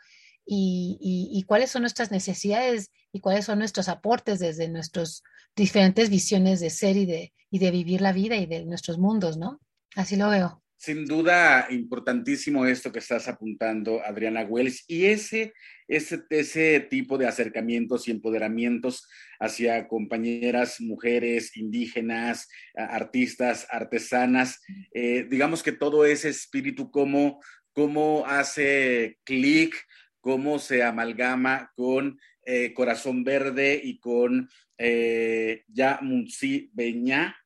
y, 0.46 1.44
cuáles 1.46 1.70
son 1.70 1.82
nuestras 1.82 2.10
necesidades 2.10 2.90
y 3.12 3.20
cuáles 3.20 3.44
son 3.44 3.58
nuestros 3.58 3.88
aportes 3.88 4.38
desde 4.38 4.68
nuestras 4.68 5.22
diferentes 5.56 6.10
visiones 6.10 6.60
de 6.60 6.70
ser 6.70 6.96
y 6.96 7.06
de, 7.06 7.32
y 7.50 7.58
de 7.58 7.70
vivir 7.70 8.00
la 8.00 8.12
vida 8.12 8.36
y 8.36 8.46
de 8.46 8.64
nuestros 8.64 8.98
mundos, 8.98 9.36
¿no? 9.36 9.60
Así 9.96 10.16
lo 10.16 10.30
veo. 10.30 10.62
Sin 10.82 11.04
duda, 11.04 11.66
importantísimo 11.68 12.64
esto 12.64 12.90
que 12.90 13.00
estás 13.00 13.28
apuntando, 13.28 14.02
Adriana 14.02 14.44
Wells, 14.44 14.84
y 14.88 15.04
ese, 15.04 15.52
ese, 15.86 16.22
ese 16.30 16.80
tipo 16.80 17.18
de 17.18 17.26
acercamientos 17.26 18.08
y 18.08 18.12
empoderamientos 18.12 19.06
hacia 19.38 19.86
compañeras, 19.88 20.80
mujeres, 20.80 21.54
indígenas, 21.54 22.48
artistas, 22.74 23.66
artesanas, 23.70 24.62
eh, 24.94 25.26
digamos 25.28 25.62
que 25.62 25.72
todo 25.72 26.06
ese 26.06 26.30
espíritu, 26.30 26.90
cómo, 26.90 27.42
cómo 27.74 28.24
hace 28.26 29.18
clic, 29.24 29.74
cómo 30.20 30.58
se 30.58 30.82
amalgama 30.82 31.72
con 31.74 32.18
eh, 32.44 32.72
Corazón 32.74 33.24
Verde 33.24 33.80
y 33.82 33.98
con 33.98 34.48
eh, 34.78 35.64
Ya 35.68 35.98
Munsi 36.02 36.70
Beñá, 36.72 37.36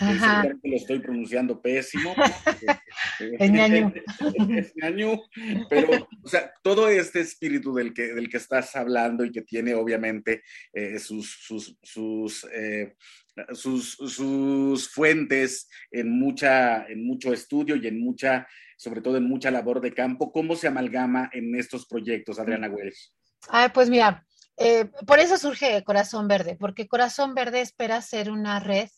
lo 0.00 0.76
estoy 0.76 1.00
pronunciando 1.00 1.60
pésimo. 1.60 2.14
es 3.20 4.72
ñaño. 4.76 5.22
Pero, 5.68 6.08
o 6.22 6.28
sea, 6.28 6.52
todo 6.62 6.88
este 6.88 7.20
espíritu 7.20 7.74
del 7.74 7.92
que, 7.92 8.14
del 8.14 8.28
que 8.28 8.36
estás 8.36 8.76
hablando 8.76 9.24
y 9.24 9.32
que 9.32 9.42
tiene 9.42 9.74
obviamente 9.74 10.42
eh, 10.72 10.98
sus, 10.98 11.30
sus, 11.40 11.76
sus, 11.82 12.46
eh, 12.52 12.94
sus, 13.52 13.92
sus, 13.92 14.88
fuentes 14.90 15.68
en, 15.90 16.10
mucha, 16.10 16.86
en 16.86 17.04
mucho 17.04 17.32
estudio 17.32 17.76
y 17.76 17.86
en 17.86 18.00
mucha, 18.00 18.46
sobre 18.78 19.00
todo 19.00 19.16
en 19.16 19.28
mucha 19.28 19.50
labor 19.50 19.80
de 19.80 19.92
campo, 19.92 20.32
¿cómo 20.32 20.54
se 20.54 20.68
amalgama 20.68 21.28
en 21.32 21.54
estos 21.56 21.86
proyectos, 21.86 22.38
Adriana 22.38 22.68
Welsh? 22.68 23.12
Ah, 23.48 23.72
pues 23.74 23.90
mira, 23.90 24.24
eh, 24.56 24.86
por 25.04 25.18
eso 25.18 25.36
surge 25.36 25.82
Corazón 25.82 26.28
Verde, 26.28 26.56
porque 26.58 26.86
Corazón 26.86 27.34
Verde 27.34 27.60
espera 27.60 28.00
ser 28.00 28.30
una 28.30 28.60
red 28.60 28.88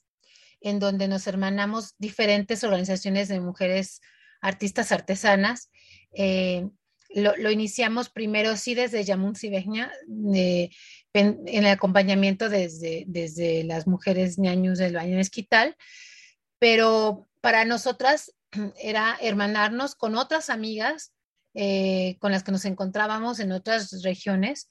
en 0.60 0.78
donde 0.80 1.08
nos 1.08 1.26
hermanamos 1.26 1.94
diferentes 1.98 2.62
organizaciones 2.62 3.28
de 3.28 3.40
mujeres 3.40 4.02
artistas 4.42 4.92
artesanas. 4.92 5.70
Eh, 6.12 6.68
lo, 7.14 7.50
iniciamos 7.50 8.10
primero, 8.10 8.56
sí, 8.56 8.74
desde 8.74 9.02
Yamun 9.02 9.34
Sibegna, 9.34 9.90
en, 10.34 11.40
el 11.46 11.66
acompañamiento 11.66 12.50
desde, 12.50 13.04
desde 13.08 13.64
las 13.64 13.86
mujeres 13.86 14.38
ñaños 14.38 14.78
del 14.78 14.94
Baño 14.94 15.18
Esquital, 15.18 15.74
pero 16.58 17.28
para 17.40 17.64
nosotras 17.64 18.34
era 18.80 19.16
hermanarnos 19.20 19.94
con 19.94 20.16
otras 20.16 20.50
amigas 20.50 21.12
eh, 21.54 22.16
con 22.20 22.30
las 22.30 22.44
que 22.44 22.52
nos 22.52 22.64
encontrábamos 22.64 23.40
en 23.40 23.50
otras 23.50 24.02
regiones. 24.02 24.68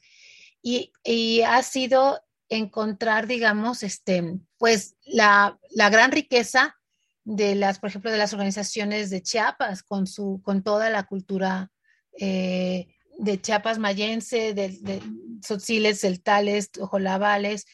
Y, 0.61 0.93
y 1.03 1.41
ha 1.41 1.61
sido 1.61 2.21
encontrar, 2.49 3.27
digamos, 3.27 3.83
este, 3.83 4.39
pues 4.57 4.95
la, 5.05 5.59
gran 5.75 6.11
riqueza 6.11 6.75
de 7.23 7.55
las, 7.55 7.79
por 7.79 7.89
ejemplo, 7.89 8.11
de 8.11 8.17
las 8.17 8.33
organizaciones 8.33 9.09
de 9.09 9.21
Chiapas 9.21 9.83
con 9.83 10.07
su, 10.07 10.41
con 10.43 10.63
toda 10.63 10.89
la 10.89 11.03
cultura 11.03 11.71
eh, 12.17 12.87
de 13.17 13.41
Chiapas 13.41 13.77
mayense, 13.77 14.53
de, 14.53 14.69
de 14.81 15.01
Sotziles, 15.45 16.01
Celtales, 16.01 16.71
Ojolabales, 16.79 17.65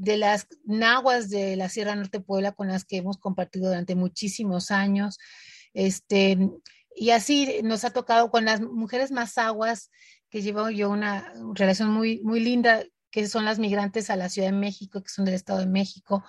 de 0.00 0.16
las 0.16 0.46
nahuas 0.64 1.28
de 1.28 1.56
la 1.56 1.68
Sierra 1.68 1.94
Norte 1.94 2.20
Puebla 2.20 2.52
con 2.52 2.68
las 2.68 2.86
que 2.86 2.96
hemos 2.96 3.18
compartido 3.18 3.68
durante 3.68 3.94
muchísimos 3.94 4.70
años. 4.70 5.18
Este, 5.74 6.38
y 6.96 7.10
así 7.10 7.60
nos 7.62 7.84
ha 7.84 7.90
tocado 7.90 8.30
con 8.30 8.46
las 8.46 8.62
mujeres 8.62 9.12
más 9.12 9.36
aguas, 9.36 9.90
que 10.30 10.40
llevo 10.40 10.70
yo 10.70 10.88
una 10.88 11.30
relación 11.54 11.90
muy, 11.90 12.20
muy 12.22 12.40
linda 12.40 12.82
que 13.10 13.28
son 13.28 13.44
las 13.44 13.58
migrantes 13.58 14.08
a 14.08 14.16
la 14.16 14.30
Ciudad 14.30 14.48
de 14.48 14.56
México, 14.56 15.02
que 15.02 15.10
son 15.10 15.26
del 15.26 15.34
Estado 15.34 15.58
de 15.58 15.66
México. 15.66 16.24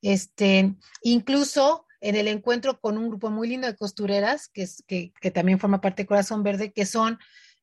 Este, 0.00 0.76
incluso 1.02 1.86
en 2.00 2.14
el 2.14 2.28
encuentro 2.28 2.80
con 2.80 2.98
un 2.98 3.08
grupo 3.08 3.30
muy 3.30 3.48
lindo 3.48 3.66
de 3.66 3.74
costureras, 3.74 4.48
que, 4.48 5.12
que 5.20 5.30
también 5.32 5.58
forma 5.58 5.80
parte 5.80 6.02
de 6.02 6.06
Corazón 6.06 6.44
Verde, 6.44 6.72
que 6.72 6.86
son 6.86 7.18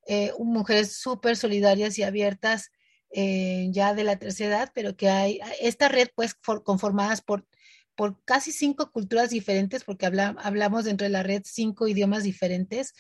eh, 0.05 0.33
mujeres 0.38 0.97
súper 0.97 1.38
solidarias 1.38 1.97
y 1.97 2.03
abiertas 2.03 2.71
eh, 3.12 3.67
ya 3.71 3.93
de 3.93 4.03
la 4.03 4.17
tercera 4.17 4.57
edad, 4.57 4.71
pero 4.74 4.95
que 4.95 5.09
hay 5.09 5.39
esta 5.62 5.88
red 5.88 6.09
pues 6.15 6.33
conformadas 6.33 7.21
por, 7.21 7.47
por 7.95 8.24
casi 8.25 8.51
cinco 8.51 8.91
culturas 8.91 9.29
diferentes, 9.29 9.83
porque 9.83 10.05
hablamos 10.05 10.85
dentro 10.85 11.05
de 11.05 11.12
la 11.12 11.24
red 11.24 11.43
cinco 11.45 11.88
idiomas 11.88 12.24
diferentes, 12.24 12.93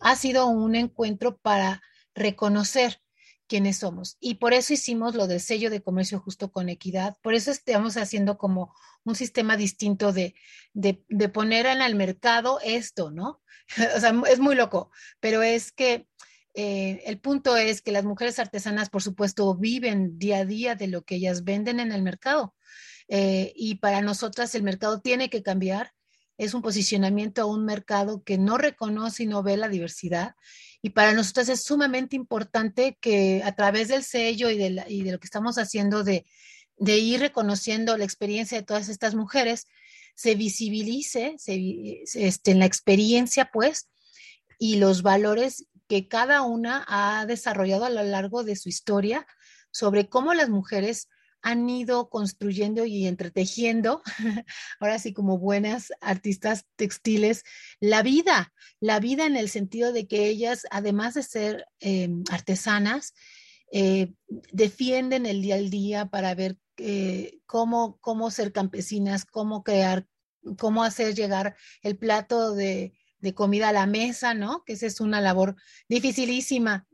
ha 0.00 0.16
sido 0.16 0.46
un 0.46 0.74
encuentro 0.74 1.38
para 1.38 1.82
reconocer 2.14 3.00
quiénes 3.46 3.78
somos. 3.78 4.16
Y 4.20 4.36
por 4.36 4.52
eso 4.54 4.72
hicimos 4.72 5.14
lo 5.14 5.26
del 5.26 5.40
sello 5.40 5.70
de 5.70 5.82
comercio 5.82 6.20
justo 6.20 6.50
con 6.50 6.68
equidad. 6.68 7.16
Por 7.22 7.34
eso 7.34 7.50
estamos 7.50 7.96
haciendo 7.96 8.38
como 8.38 8.74
un 9.04 9.14
sistema 9.14 9.56
distinto 9.56 10.12
de, 10.12 10.34
de, 10.72 11.04
de 11.08 11.28
poner 11.28 11.66
en 11.66 11.82
el 11.82 11.94
mercado 11.94 12.58
esto, 12.64 13.10
¿no? 13.10 13.42
o 13.96 14.00
sea, 14.00 14.14
es 14.30 14.40
muy 14.40 14.54
loco, 14.54 14.90
pero 15.20 15.42
es 15.42 15.72
que 15.72 16.06
eh, 16.54 17.02
el 17.06 17.18
punto 17.18 17.56
es 17.56 17.82
que 17.82 17.92
las 17.92 18.04
mujeres 18.04 18.38
artesanas, 18.38 18.88
por 18.88 19.02
supuesto, 19.02 19.54
viven 19.56 20.18
día 20.18 20.38
a 20.38 20.44
día 20.44 20.76
de 20.76 20.86
lo 20.86 21.02
que 21.02 21.16
ellas 21.16 21.42
venden 21.42 21.80
en 21.80 21.92
el 21.92 22.02
mercado. 22.02 22.54
Eh, 23.08 23.52
y 23.56 23.76
para 23.76 24.00
nosotras 24.00 24.54
el 24.54 24.62
mercado 24.62 25.00
tiene 25.00 25.28
que 25.28 25.42
cambiar. 25.42 25.92
Es 26.38 26.54
un 26.54 26.62
posicionamiento 26.62 27.42
a 27.42 27.46
un 27.46 27.64
mercado 27.64 28.22
que 28.22 28.38
no 28.38 28.56
reconoce 28.56 29.24
y 29.24 29.26
no 29.26 29.42
ve 29.42 29.56
la 29.56 29.68
diversidad. 29.68 30.34
Y 30.80 30.90
para 30.90 31.12
nosotras 31.12 31.48
es 31.48 31.62
sumamente 31.62 32.16
importante 32.16 32.98
que 33.00 33.42
a 33.44 33.54
través 33.54 33.88
del 33.88 34.04
sello 34.04 34.48
y 34.50 34.56
de, 34.56 34.70
lo 34.70 35.18
que 35.18 35.26
estamos 35.26 35.58
haciendo 35.58 36.04
de, 36.04 36.24
de, 36.76 36.98
ir 36.98 37.20
reconociendo 37.20 37.96
la 37.96 38.04
experiencia 38.04 38.58
de 38.58 38.64
todas 38.64 38.88
estas 38.88 39.14
mujeres, 39.14 39.66
se 40.14 40.34
visibilice 40.34 41.34
se, 41.38 42.02
este, 42.14 42.50
en 42.52 42.58
la 42.60 42.66
experiencia, 42.66 43.50
pues, 43.52 43.88
y 44.58 44.76
los 44.76 45.02
valores 45.02 45.66
que 45.88 46.08
cada 46.08 46.42
una 46.42 46.84
ha 46.88 47.26
desarrollado 47.26 47.84
a 47.84 47.90
lo 47.90 48.02
largo 48.02 48.44
de 48.44 48.56
su 48.56 48.68
historia 48.68 49.26
sobre 49.70 50.08
cómo 50.08 50.34
las 50.34 50.48
mujeres 50.48 51.08
han 51.44 51.68
ido 51.68 52.08
construyendo 52.08 52.86
y 52.86 53.06
entretejiendo, 53.06 54.02
ahora 54.80 54.98
sí 54.98 55.12
como 55.12 55.38
buenas 55.38 55.92
artistas 56.00 56.64
textiles, 56.76 57.44
la 57.80 58.02
vida, 58.02 58.54
la 58.80 58.98
vida 58.98 59.26
en 59.26 59.36
el 59.36 59.50
sentido 59.50 59.92
de 59.92 60.08
que 60.08 60.26
ellas, 60.26 60.66
además 60.70 61.14
de 61.14 61.22
ser 61.22 61.66
eh, 61.80 62.08
artesanas, 62.30 63.12
eh, 63.70 64.14
defienden 64.52 65.26
el 65.26 65.42
día 65.42 65.56
al 65.56 65.68
día 65.68 66.06
para 66.06 66.34
ver 66.34 66.56
eh, 66.78 67.40
cómo, 67.44 67.98
cómo 68.00 68.30
ser 68.30 68.50
campesinas, 68.50 69.26
cómo 69.26 69.62
crear, 69.64 70.06
cómo 70.58 70.82
hacer 70.82 71.14
llegar 71.14 71.56
el 71.82 71.98
plato 71.98 72.54
de, 72.54 72.94
de 73.24 73.34
comida 73.34 73.70
a 73.70 73.72
la 73.72 73.86
mesa, 73.86 74.34
¿no? 74.34 74.62
Que 74.64 74.74
esa 74.74 74.84
es 74.86 75.00
una 75.00 75.22
labor 75.22 75.56
dificilísima 75.88 76.86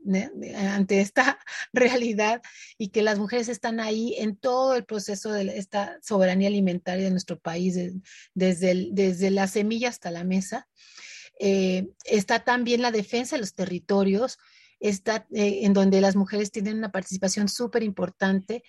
ante 0.55 1.01
esta 1.01 1.37
realidad 1.73 2.41
y 2.77 2.87
que 2.87 3.01
las 3.01 3.19
mujeres 3.19 3.49
están 3.49 3.81
ahí 3.81 4.15
en 4.17 4.37
todo 4.37 4.75
el 4.75 4.85
proceso 4.85 5.33
de 5.33 5.57
esta 5.57 5.99
soberanía 6.01 6.47
alimentaria 6.47 7.03
de 7.03 7.11
nuestro 7.11 7.37
país, 7.37 7.77
desde, 8.33 8.87
desde 8.93 9.29
la 9.29 9.47
semilla 9.47 9.89
hasta 9.89 10.09
la 10.09 10.23
mesa. 10.23 10.69
Eh, 11.37 11.89
está 12.05 12.39
también 12.39 12.81
la 12.81 12.91
defensa 12.91 13.35
de 13.35 13.41
los 13.41 13.53
territorios, 13.53 14.37
está 14.79 15.27
eh, 15.33 15.59
en 15.63 15.73
donde 15.73 15.99
las 15.99 16.15
mujeres 16.15 16.49
tienen 16.49 16.77
una 16.77 16.93
participación 16.93 17.49
súper 17.49 17.83
importante, 17.83 18.63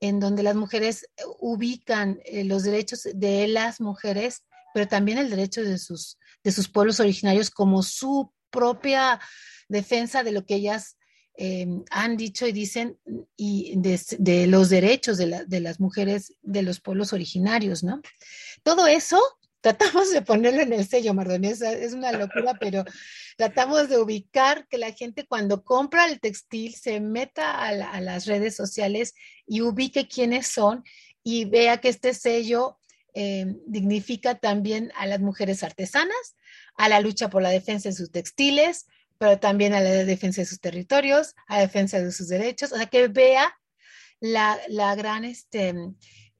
en 0.00 0.18
donde 0.18 0.42
las 0.42 0.56
mujeres 0.56 1.06
ubican 1.38 2.18
eh, 2.24 2.42
los 2.42 2.64
derechos 2.64 3.08
de 3.14 3.46
las 3.46 3.80
mujeres 3.80 4.42
pero 4.74 4.88
también 4.88 5.18
el 5.18 5.30
derecho 5.30 5.62
de 5.62 5.78
sus, 5.78 6.18
de 6.44 6.52
sus 6.52 6.68
pueblos 6.68 7.00
originarios 7.00 7.50
como 7.50 7.82
su 7.82 8.32
propia 8.50 9.20
defensa 9.68 10.22
de 10.22 10.32
lo 10.32 10.46
que 10.46 10.56
ellas 10.56 10.96
eh, 11.36 11.66
han 11.90 12.16
dicho 12.16 12.46
y 12.46 12.52
dicen 12.52 12.96
y 13.36 13.74
de, 13.76 14.46
los 14.46 14.68
derechos 14.68 15.18
de, 15.18 15.44
de, 15.46 15.60
las 15.60 15.80
mujeres 15.80 16.32
de 16.42 16.62
los 16.62 16.80
pueblos 16.80 17.12
originarios, 17.12 17.82
¿no? 17.82 18.00
Todo 18.62 18.86
eso 18.86 19.20
tratamos 19.60 20.12
de 20.12 20.22
ponerlo 20.22 20.60
en 20.60 20.74
el 20.74 20.86
sello, 20.86 21.14
Mardonesa, 21.14 21.72
es 21.72 21.92
una 21.94 22.12
locura, 22.12 22.54
pero 22.60 22.84
tratamos 23.36 23.88
de 23.88 23.98
ubicar 23.98 24.68
que 24.68 24.78
la 24.78 24.92
gente 24.92 25.26
cuando 25.26 25.64
compra 25.64 26.06
el 26.06 26.20
textil 26.20 26.74
se 26.74 27.00
meta 27.00 27.52
a, 27.52 27.68
a 27.68 28.00
las 28.00 28.26
redes 28.26 28.54
sociales 28.54 29.14
y 29.46 29.62
ubique 29.62 30.06
quiénes 30.06 30.46
son 30.46 30.84
y 31.24 31.46
vea 31.46 31.78
que 31.78 31.88
este 31.88 32.14
sello 32.14 32.78
eh, 33.14 33.56
dignifica 33.66 34.34
también 34.34 34.92
a 34.96 35.06
las 35.06 35.20
mujeres 35.20 35.62
artesanas, 35.62 36.36
a 36.76 36.88
la 36.88 37.00
lucha 37.00 37.30
por 37.30 37.42
la 37.42 37.50
defensa 37.50 37.88
de 37.88 37.94
sus 37.94 38.10
textiles, 38.10 38.86
pero 39.18 39.38
también 39.38 39.72
a 39.72 39.80
la 39.80 39.90
defensa 39.90 40.40
de 40.40 40.46
sus 40.46 40.60
territorios, 40.60 41.34
a 41.46 41.56
la 41.56 41.62
defensa 41.62 42.00
de 42.00 42.12
sus 42.12 42.28
derechos, 42.28 42.72
o 42.72 42.76
sea, 42.76 42.86
que 42.86 43.08
vea 43.08 43.56
la, 44.20 44.58
la 44.68 44.94
gran, 44.94 45.24
este, 45.24 45.74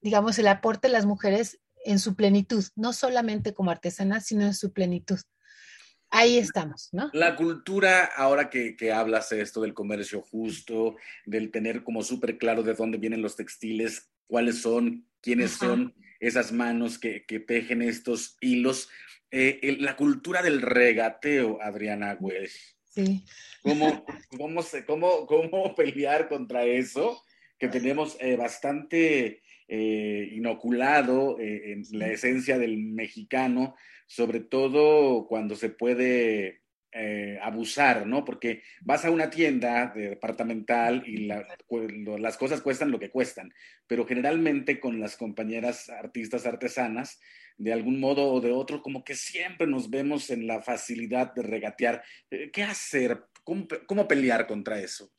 digamos, 0.01 0.39
el 0.39 0.49
aporte 0.49 0.89
de 0.89 0.93
las 0.93 1.07
mujeres 1.07 1.61
en 1.85 1.99
su 1.99 2.17
plenitud, 2.17 2.65
no 2.77 2.93
solamente 2.93 3.55
como 3.55 3.71
artesanas, 3.71 4.27
sino 4.27 4.45
en 4.45 4.55
su 4.55 4.73
plenitud. 4.73 5.19
Ahí 6.11 6.39
estamos, 6.39 6.89
¿no? 6.93 7.11
La 7.13 7.37
cultura, 7.37 8.05
ahora 8.05 8.49
que, 8.49 8.77
que 8.77 8.93
hablas 8.93 9.31
de 9.31 9.41
esto 9.41 9.61
del 9.61 9.75
comercio 9.75 10.23
justo, 10.23 10.97
del 11.27 11.51
tener 11.51 11.83
como 11.83 12.03
súper 12.03 12.39
claro 12.39 12.63
de 12.63 12.75
dónde 12.75 12.99
vienen 12.99 13.23
los 13.23 13.37
textiles, 13.37 14.11
cuáles 14.27 14.63
son, 14.63 15.09
quiénes 15.25 15.53
son, 15.53 15.95
esas 16.21 16.53
manos 16.53 16.99
que, 16.99 17.21
tejen 17.21 17.81
estos 17.81 18.37
hilos. 18.41 18.91
Eh, 19.31 19.77
la 19.81 19.97
cultura 19.97 20.43
del 20.43 20.61
regateo, 20.61 21.61
Adriana 21.63 22.17
Welsh. 22.21 22.77
Sí. 22.91 23.25
¿Cómo, 23.63 24.05
cómo, 24.87 25.27
cómo, 25.27 25.75
pelear 25.77 26.29
contra 26.29 26.65
eso? 26.65 27.23
Que 27.59 27.69
tenemos 27.69 28.17
eh, 28.21 28.37
bastante 28.37 29.43
eh, 29.67 30.29
inoculado 30.33 31.39
en 31.41 31.83
la 31.93 32.09
esencia 32.09 32.59
del 32.59 32.77
mexicano, 32.77 33.75
sobre 34.07 34.41
todo 34.41 35.27
cuando 35.27 35.57
se 35.57 35.71
puede 35.71 36.64
eh, 36.97 37.41
abusar, 37.43 38.07
¿no? 38.07 38.25
Porque 38.25 38.63
vas 38.83 39.05
a 39.05 39.11
una 39.11 39.29
tienda 39.29 39.93
departamental 39.93 41.03
y 41.05 41.27
las 41.27 42.37
cosas 42.37 42.61
cuestan 42.61 42.93
lo 42.93 43.01
que 43.01 43.11
cuestan, 43.11 43.53
pero 43.89 44.07
generalmente 44.07 44.79
con 44.79 45.01
las 45.01 45.17
compañeras 45.17 45.91
artistas 45.91 46.47
artesanas, 46.47 47.19
de 47.57 47.73
algún 47.73 47.99
modo 47.99 48.33
o 48.33 48.41
de 48.41 48.53
otro, 48.53 48.81
como 48.81 49.03
que 49.03 49.17
siempre 49.17 49.67
nos 49.67 49.91
vemos 49.91 50.31
en 50.31 50.47
la 50.47 50.63
facilidad 50.63 51.35
de 51.35 51.43
regatear. 51.43 52.05
Eh, 52.31 52.53
¿Qué 52.53 52.63
hacer? 52.63 53.25
¿Cómo, 53.43 54.07
pelear 54.07 54.47
contra 54.47 54.79
eso? 54.79 55.11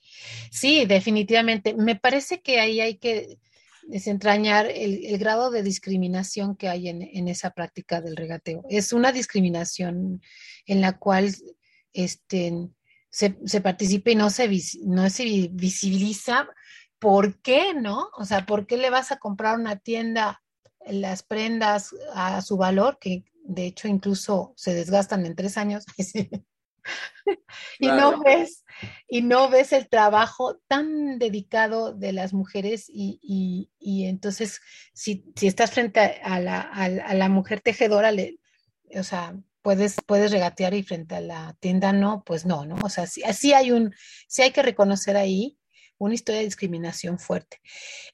Sí, 0.51 0.85
definitivamente. 0.85 1.73
Me 1.73 1.97
parece 1.97 2.39
que 2.39 2.61
ahí 2.61 2.79
hay 2.79 2.95
que 2.99 3.37
desentrañar 3.83 4.71
el, 4.73 5.17
grado 5.17 5.51
de 5.51 5.61
discriminación 5.61 6.55
que 6.55 6.69
hay 6.69 6.87
en, 6.87 7.01
en, 7.01 7.27
esa 7.27 7.49
práctica 7.49 7.99
del 7.99 8.15
regateo. 8.15 8.63
Es 8.69 8.93
una 8.93 9.11
discriminación 9.11 10.21
en 10.65 10.79
la 10.79 10.97
cual 10.97 11.35
este, 11.95 12.69
se, 13.09 13.39
se 13.45 13.61
participe 13.61 14.11
y 14.11 14.15
no 14.15 14.29
se, 14.29 14.49
no 14.83 15.09
se 15.09 15.49
visibiliza, 15.51 16.47
¿por 16.99 17.41
qué 17.41 17.73
no? 17.73 18.09
O 18.17 18.25
sea, 18.25 18.45
¿por 18.45 18.67
qué 18.67 18.77
le 18.77 18.89
vas 18.89 19.11
a 19.11 19.17
comprar 19.17 19.57
una 19.57 19.77
tienda 19.77 20.43
las 20.85 21.23
prendas 21.23 21.95
a 22.13 22.41
su 22.41 22.57
valor, 22.57 22.99
que 22.99 23.23
de 23.43 23.65
hecho 23.65 23.87
incluso 23.87 24.53
se 24.57 24.73
desgastan 24.73 25.25
en 25.25 25.35
tres 25.35 25.57
años? 25.57 25.85
y 27.79 27.87
no 27.87 28.21
ves 28.21 28.63
y 29.07 29.21
no 29.21 29.49
ves 29.49 29.73
el 29.73 29.89
trabajo 29.89 30.59
tan 30.67 31.17
dedicado 31.17 31.93
de 31.93 32.13
las 32.13 32.33
mujeres 32.33 32.85
y, 32.89 33.19
y, 33.79 34.05
entonces 34.05 34.61
si, 34.93 35.25
si, 35.35 35.47
estás 35.47 35.71
frente 35.71 35.99
a 35.99 36.39
la, 36.39 36.61
a, 36.61 37.13
la 37.13 37.29
mujer 37.29 37.61
tejedora 37.61 38.11
le, 38.11 38.39
o 38.95 39.03
sea 39.03 39.35
puedes, 39.65 39.95
puedes 40.05 40.29
regatear 40.29 40.75
y 40.75 40.83
frente 40.83 41.15
a 41.15 41.21
la 41.21 41.57
tienda 41.59 41.91
no, 41.91 42.23
pues 42.23 42.45
no, 42.45 42.67
¿no? 42.67 42.75
O 42.83 42.89
sea, 42.89 43.07
sí, 43.07 43.51
hay 43.51 43.71
un, 43.71 43.95
sí 44.27 44.43
hay 44.43 44.51
que 44.51 44.61
reconocer 44.61 45.17
ahí 45.17 45.57
una 45.97 46.13
historia 46.13 46.37
de 46.37 46.45
discriminación 46.45 47.17
fuerte. 47.17 47.61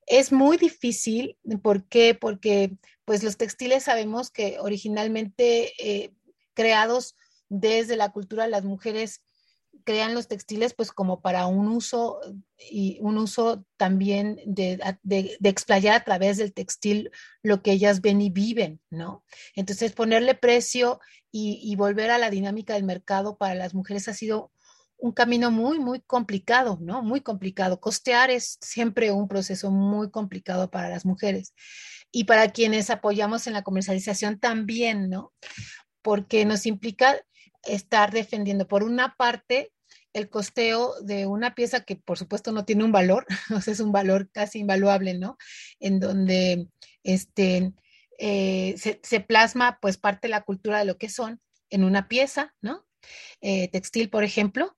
Es 0.07 0.31
muy 0.31 0.55
difícil, 0.55 1.37
¿por 1.61 1.89
qué? 1.89 2.15
Porque 2.15 2.77
pues 3.03 3.21
los 3.21 3.35
textiles 3.35 3.83
sabemos 3.83 4.31
que 4.31 4.59
originalmente 4.61 5.73
eh, 5.77 6.13
creados 6.53 7.17
desde 7.49 7.97
la 7.97 8.13
cultura 8.13 8.45
de 8.45 8.49
las 8.49 8.63
mujeres 8.63 9.21
crean 9.83 10.13
los 10.13 10.27
textiles 10.27 10.73
pues 10.73 10.91
como 10.91 11.21
para 11.21 11.47
un 11.47 11.67
uso 11.67 12.19
y 12.57 12.97
un 13.01 13.17
uso 13.17 13.65
también 13.77 14.39
de, 14.45 14.79
de, 15.03 15.37
explayar 15.43 15.95
a 15.95 16.03
través 16.03 16.37
del 16.37 16.53
textil 16.53 17.11
lo 17.43 17.61
que 17.61 17.71
ellas 17.71 18.01
ven 18.01 18.21
y 18.21 18.29
viven, 18.29 18.79
¿no? 18.89 19.23
Entonces 19.55 19.93
ponerle 19.93 20.35
precio 20.35 20.99
y, 21.31 21.75
volver 21.75 22.11
a 22.11 22.17
la 22.17 22.29
dinámica 22.29 22.73
del 22.73 22.83
mercado 22.83 23.37
para 23.37 23.55
las 23.55 23.73
mujeres 23.73 24.07
ha 24.07 24.13
sido 24.13 24.51
un 24.97 25.13
camino 25.13 25.49
muy, 25.49 25.79
muy 25.79 26.01
complicado, 26.01 26.77
¿no? 26.81 27.01
Muy 27.01 27.21
complicado. 27.21 27.79
Costear 27.79 28.29
es 28.29 28.57
siempre 28.61 29.11
un 29.11 29.27
proceso 29.27 29.71
muy 29.71 30.11
complicado 30.11 30.69
para 30.69 30.89
las 30.89 31.05
mujeres 31.05 31.53
y 32.11 32.25
para 32.25 32.51
quienes 32.51 32.89
apoyamos 32.89 33.47
en 33.47 33.53
la 33.53 33.63
comercialización 33.63 34.39
también, 34.39 35.09
¿no? 35.09 35.33
Porque 36.01 36.45
nos 36.45 36.65
implica 36.65 37.17
estar 37.63 38.11
defendiendo, 38.11 38.67
por 38.67 38.83
una 38.83 39.15
parte, 39.15 39.71
el 40.13 40.29
costeo 40.29 40.99
de 41.01 41.25
una 41.25 41.55
pieza 41.55 41.85
que 41.85 41.95
por 41.95 42.17
supuesto 42.17 42.51
no 42.51 42.65
tiene 42.65 42.83
un 42.83 42.91
valor, 42.91 43.25
o 43.55 43.61
sea, 43.61 43.73
es 43.73 43.79
un 43.79 43.91
valor 43.91 44.29
casi 44.31 44.59
invaluable, 44.59 45.13
¿no? 45.17 45.37
En 45.79 45.99
donde 45.99 46.67
este, 47.03 47.73
eh, 48.17 48.75
se, 48.77 49.19
plasma 49.21 49.79
pues 49.81 49.97
parte 49.97 50.27
de 50.27 50.31
la 50.31 50.43
cultura 50.43 50.79
de 50.79 50.85
lo 50.85 50.97
que 50.97 51.09
son 51.09 51.41
en 51.69 51.83
una 51.83 52.07
pieza, 52.07 52.53
¿no? 52.61 52.85
Eh, 53.41 53.69
textil, 53.69 54.09
por 54.09 54.23
ejemplo, 54.23 54.77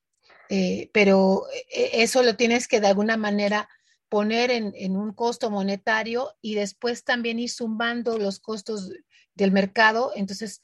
eh, 0.50 0.90
pero 0.94 1.44
eso 1.70 2.24
lo 2.24 2.36
tienes 2.36 2.68
que 2.68 2.80
de 2.80 2.88
alguna 2.88 3.18
manera 3.18 3.68
poner 4.14 4.52
en, 4.52 4.96
un 4.96 5.12
costo 5.12 5.50
monetario 5.50 6.36
y 6.40 6.54
después 6.54 7.04
también 7.04 7.40
ir 7.40 7.50
sumando 7.50 8.20
los 8.20 8.40
costos 8.40 8.92
del 9.34 9.52
mercado. 9.52 10.12
Entonces, 10.16 10.62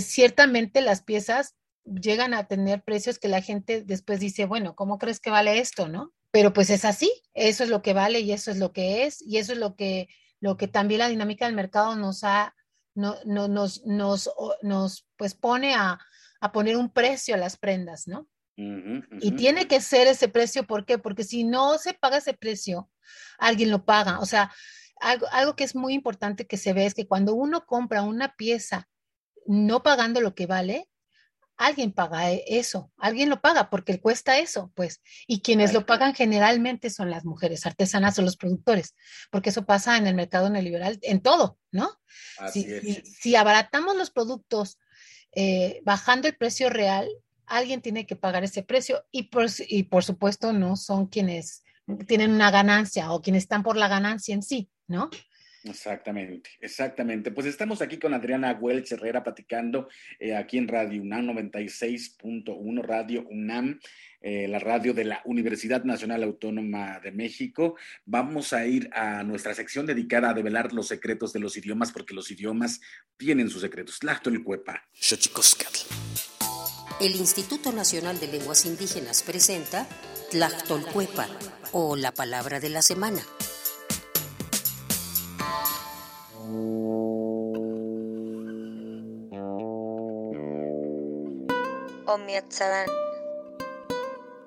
ciertamente 0.00 0.80
las 0.80 1.02
piezas 1.02 1.54
llegan 1.84 2.34
a 2.34 2.48
tener 2.48 2.82
precios 2.82 3.18
que 3.18 3.28
la 3.28 3.42
gente 3.42 3.82
después 3.82 4.20
dice, 4.20 4.44
bueno, 4.44 4.74
¿cómo 4.74 4.98
crees 4.98 5.20
que 5.20 5.30
vale 5.30 5.58
esto, 5.58 5.88
no? 5.88 6.12
Pero 6.32 6.52
pues 6.52 6.70
es 6.70 6.84
así, 6.84 7.10
eso 7.34 7.64
es 7.64 7.70
lo 7.70 7.82
que 7.82 7.94
vale 7.94 8.20
y 8.20 8.32
eso 8.32 8.50
es 8.50 8.58
lo 8.58 8.72
que 8.72 9.04
es 9.04 9.22
y 9.22 9.38
eso 9.38 9.52
es 9.52 9.58
lo 9.58 9.76
que, 9.76 10.08
lo 10.40 10.56
que 10.56 10.68
también 10.68 11.00
la 11.00 11.08
dinámica 11.08 11.46
del 11.46 11.54
mercado 11.54 11.94
nos 11.96 12.24
ha, 12.24 12.54
no, 12.94 13.16
nos, 13.24 13.84
nos, 13.86 14.30
nos, 14.62 15.06
pues 15.16 15.34
pone 15.34 15.74
a, 15.74 15.98
a 16.40 16.52
poner 16.52 16.76
un 16.76 16.90
precio 16.90 17.34
a 17.34 17.38
las 17.38 17.56
prendas, 17.56 18.08
¿no? 18.08 18.28
Y 18.58 19.32
tiene 19.32 19.68
que 19.68 19.82
ser 19.82 20.06
ese 20.06 20.28
precio, 20.28 20.66
¿por 20.66 20.86
qué? 20.86 20.98
Porque 20.98 21.24
si 21.24 21.44
no 21.44 21.76
se 21.76 21.92
paga 21.92 22.16
ese 22.16 22.32
precio, 22.32 22.90
alguien 23.38 23.70
lo 23.70 23.84
paga. 23.84 24.18
O 24.20 24.24
sea, 24.24 24.50
algo, 24.98 25.26
algo 25.30 25.56
que 25.56 25.64
es 25.64 25.76
muy 25.76 25.92
importante 25.92 26.46
que 26.46 26.56
se 26.56 26.72
ve 26.72 26.86
es 26.86 26.94
que 26.94 27.06
cuando 27.06 27.34
uno 27.34 27.66
compra 27.66 28.02
una 28.02 28.34
pieza 28.34 28.88
no 29.46 29.82
pagando 29.82 30.20
lo 30.20 30.34
que 30.34 30.46
vale, 30.46 30.88
alguien 31.56 31.92
paga 31.92 32.30
e, 32.30 32.44
eso, 32.46 32.92
alguien 32.98 33.28
lo 33.28 33.40
paga 33.40 33.70
porque 33.70 34.00
cuesta 34.00 34.38
eso, 34.38 34.70
pues, 34.74 35.00
y 35.26 35.40
quienes 35.40 35.72
lo 35.72 35.86
pagan 35.86 36.14
generalmente 36.14 36.90
son 36.90 37.10
las 37.10 37.24
mujeres 37.24 37.66
artesanas 37.66 38.18
o 38.18 38.22
los 38.22 38.36
productores, 38.36 38.94
porque 39.30 39.50
eso 39.50 39.64
pasa 39.64 39.96
en 39.96 40.06
el 40.06 40.14
mercado 40.14 40.50
neoliberal, 40.50 40.98
en 41.02 41.20
todo, 41.20 41.58
¿no? 41.70 41.90
si, 42.52 43.34
abaratamos 43.36 43.96
los 43.96 44.10
productos 44.10 44.78
eh, 45.32 45.80
bajando 45.84 46.28
el 46.28 46.36
precio 46.36 46.70
real, 46.70 47.08
alguien 47.46 47.80
tiene 47.80 48.06
que 48.06 48.16
pagar 48.16 48.44
ese 48.44 48.62
precio 48.62 49.04
y 49.10 49.24
por, 49.24 49.46
y 49.68 49.84
por 49.84 50.04
supuesto 50.04 50.52
no 50.52 50.76
son 50.76 51.06
quienes 51.06 51.62
tienen 52.06 52.32
una 52.32 52.50
ganancia 52.50 53.12
o 53.12 53.22
quienes 53.22 53.44
están 53.44 53.62
por 53.62 53.76
la 53.76 53.88
ganancia 53.88 54.34
en 54.34 54.42
sí, 54.42 54.68
¿no? 54.88 55.08
Exactamente, 55.70 56.50
exactamente. 56.60 57.30
Pues 57.30 57.46
estamos 57.46 57.82
aquí 57.82 57.98
con 57.98 58.14
Adriana 58.14 58.52
Welch 58.52 58.92
Herrera 58.92 59.22
platicando 59.22 59.88
eh, 60.18 60.34
aquí 60.34 60.58
en 60.58 60.68
Radio 60.68 61.02
UNAM 61.02 61.26
96.1, 61.28 62.82
Radio 62.82 63.26
UNAM, 63.28 63.80
eh, 64.20 64.48
la 64.48 64.58
radio 64.58 64.94
de 64.94 65.04
la 65.04 65.22
Universidad 65.24 65.84
Nacional 65.84 66.22
Autónoma 66.22 67.00
de 67.00 67.12
México. 67.12 67.76
Vamos 68.04 68.52
a 68.52 68.66
ir 68.66 68.88
a 68.92 69.22
nuestra 69.22 69.54
sección 69.54 69.86
dedicada 69.86 70.30
a 70.30 70.34
develar 70.34 70.72
los 70.72 70.88
secretos 70.88 71.32
de 71.32 71.40
los 71.40 71.56
idiomas, 71.56 71.92
porque 71.92 72.14
los 72.14 72.30
idiomas 72.30 72.80
tienen 73.16 73.48
sus 73.50 73.62
secretos. 73.62 74.00
Cuepa. 74.44 74.82
El 77.00 77.14
Instituto 77.14 77.72
Nacional 77.72 78.18
de 78.18 78.28
Lenguas 78.28 78.64
Indígenas 78.64 79.22
presenta 79.22 79.86
Tlactolcuepa 80.30 81.28
o 81.72 81.94
la 81.96 82.12
palabra 82.12 82.58
de 82.58 82.70
la 82.70 82.82
semana. 82.82 83.22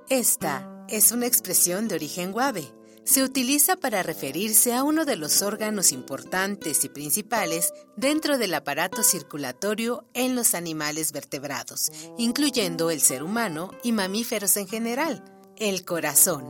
Esta 0.10 0.86
es 0.88 1.12
una 1.12 1.28
expresión 1.28 1.88
de 1.88 1.96
origen 1.96 2.32
guave. 2.32 2.66
Se 3.04 3.24
utiliza 3.24 3.76
para 3.76 4.04
referirse 4.04 4.74
a 4.74 4.84
uno 4.84 5.06
de 5.06 5.16
los 5.16 5.42
órganos 5.42 5.92
importantes 5.92 6.84
y 6.84 6.90
principales 6.90 7.74
dentro 7.96 8.38
del 8.38 8.54
aparato 8.54 9.04
circulatorio 9.04 10.06
en 10.14 10.36
los 10.36 10.54
animales 10.54 11.12
vertebrados, 11.12 11.92
incluyendo 12.18 12.92
el 12.92 13.02
ser 13.02 13.24
humano 13.24 13.72
y 13.84 13.92
mamíferos 13.92 14.58
en 14.58 14.68
general, 14.68 15.24
el 15.58 15.86
corazón. 15.86 16.46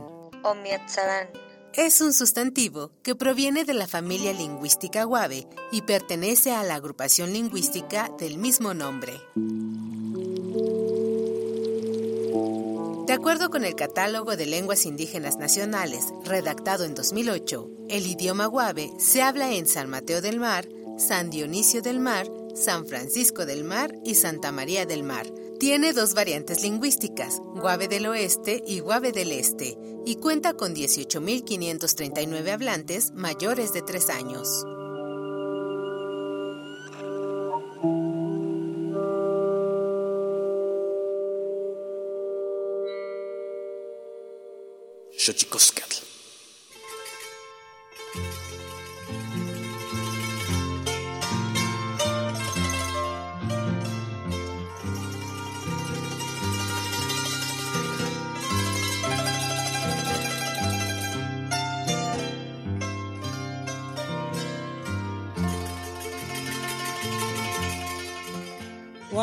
Es 1.74 2.00
un 2.00 2.12
sustantivo 2.12 2.90
que 3.04 3.14
proviene 3.14 3.64
de 3.64 3.74
la 3.74 3.86
familia 3.86 4.32
lingüística 4.32 5.04
guave 5.04 5.46
y 5.70 5.82
pertenece 5.82 6.52
a 6.52 6.64
la 6.64 6.74
agrupación 6.74 7.32
lingüística 7.32 8.10
del 8.18 8.38
mismo 8.38 8.74
nombre. 8.74 9.12
De 13.06 13.12
acuerdo 13.12 13.50
con 13.50 13.64
el 13.64 13.76
Catálogo 13.76 14.36
de 14.36 14.46
Lenguas 14.46 14.84
Indígenas 14.84 15.36
Nacionales, 15.36 16.06
redactado 16.24 16.84
en 16.84 16.96
2008, 16.96 17.70
el 17.88 18.04
idioma 18.04 18.46
guave 18.46 18.90
se 18.98 19.22
habla 19.22 19.52
en 19.52 19.68
San 19.68 19.88
Mateo 19.88 20.20
del 20.20 20.40
Mar, 20.40 20.68
San 20.98 21.30
Dionisio 21.30 21.82
del 21.82 22.00
Mar, 22.00 22.26
San 22.60 22.86
Francisco 22.86 23.46
del 23.46 23.64
Mar 23.64 23.94
y 24.04 24.14
Santa 24.14 24.52
María 24.52 24.84
del 24.84 25.02
Mar. 25.02 25.26
Tiene 25.58 25.94
dos 25.94 26.12
variantes 26.14 26.62
lingüísticas, 26.62 27.40
guave 27.54 27.88
del 27.88 28.06
oeste 28.06 28.62
y 28.66 28.80
guave 28.80 29.12
del 29.12 29.32
este, 29.32 29.78
y 30.04 30.16
cuenta 30.16 30.52
con 30.54 30.74
18.539 30.74 32.50
hablantes 32.52 33.12
mayores 33.12 33.72
de 33.72 33.82
3 33.82 34.10
años. 34.10 34.66
Xochicoscatl. 45.16 46.09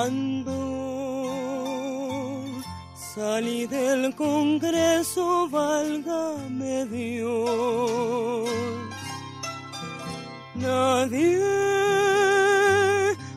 Cuando 0.07 0.53
salí 2.95 3.67
del 3.67 4.15
Congreso, 4.15 5.49
válgame 5.49 6.85
Dios. 6.85 8.49
Nadie 10.55 11.41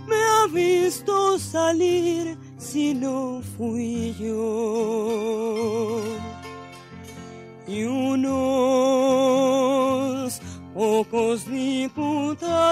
me 0.06 0.16
ha 0.16 0.46
visto 0.52 1.40
salir 1.40 2.38
si 2.56 2.94
no 2.94 3.42
fui 3.56 4.14
yo. 4.14 5.19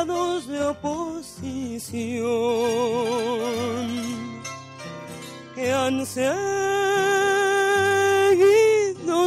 De 0.06 0.64
oposición 0.64 1.98
que 5.56 5.72
han 5.72 6.06
seguido 6.06 6.28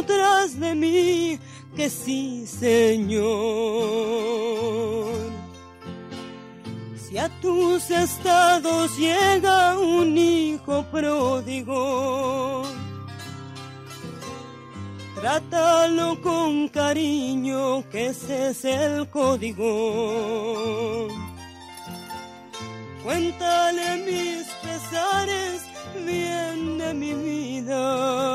tras 0.06 0.58
de 0.58 0.74
mí, 0.74 1.38
que 1.76 1.90
sí, 1.90 2.46
Señor. 2.46 3.22
Si 6.96 7.18
a 7.18 7.28
tus 7.42 7.90
estados 7.90 8.96
llega 8.96 9.78
un 9.78 10.16
hijo 10.16 10.86
pródigo, 10.90 12.62
trátalo 15.22 16.20
con 16.20 16.68
cariño, 16.68 17.82
que 17.90 18.08
ese 18.08 18.50
es 18.50 18.62
el 18.66 19.08
código. 19.08 21.08
Cuéntale 23.02 23.96
mis 24.04 24.46
pesares 24.62 25.62
viene 26.04 26.94
mi 26.94 27.14
vida 27.14 28.32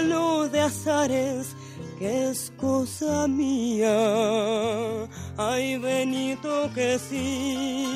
luz 0.00 0.50
de 0.52 0.60
azares 0.60 1.56
que 1.98 2.30
es 2.30 2.52
cosa 2.56 3.26
mía. 3.28 5.06
Ay, 5.36 5.76
Benito, 5.78 6.70
que 6.74 6.98
sí, 6.98 7.86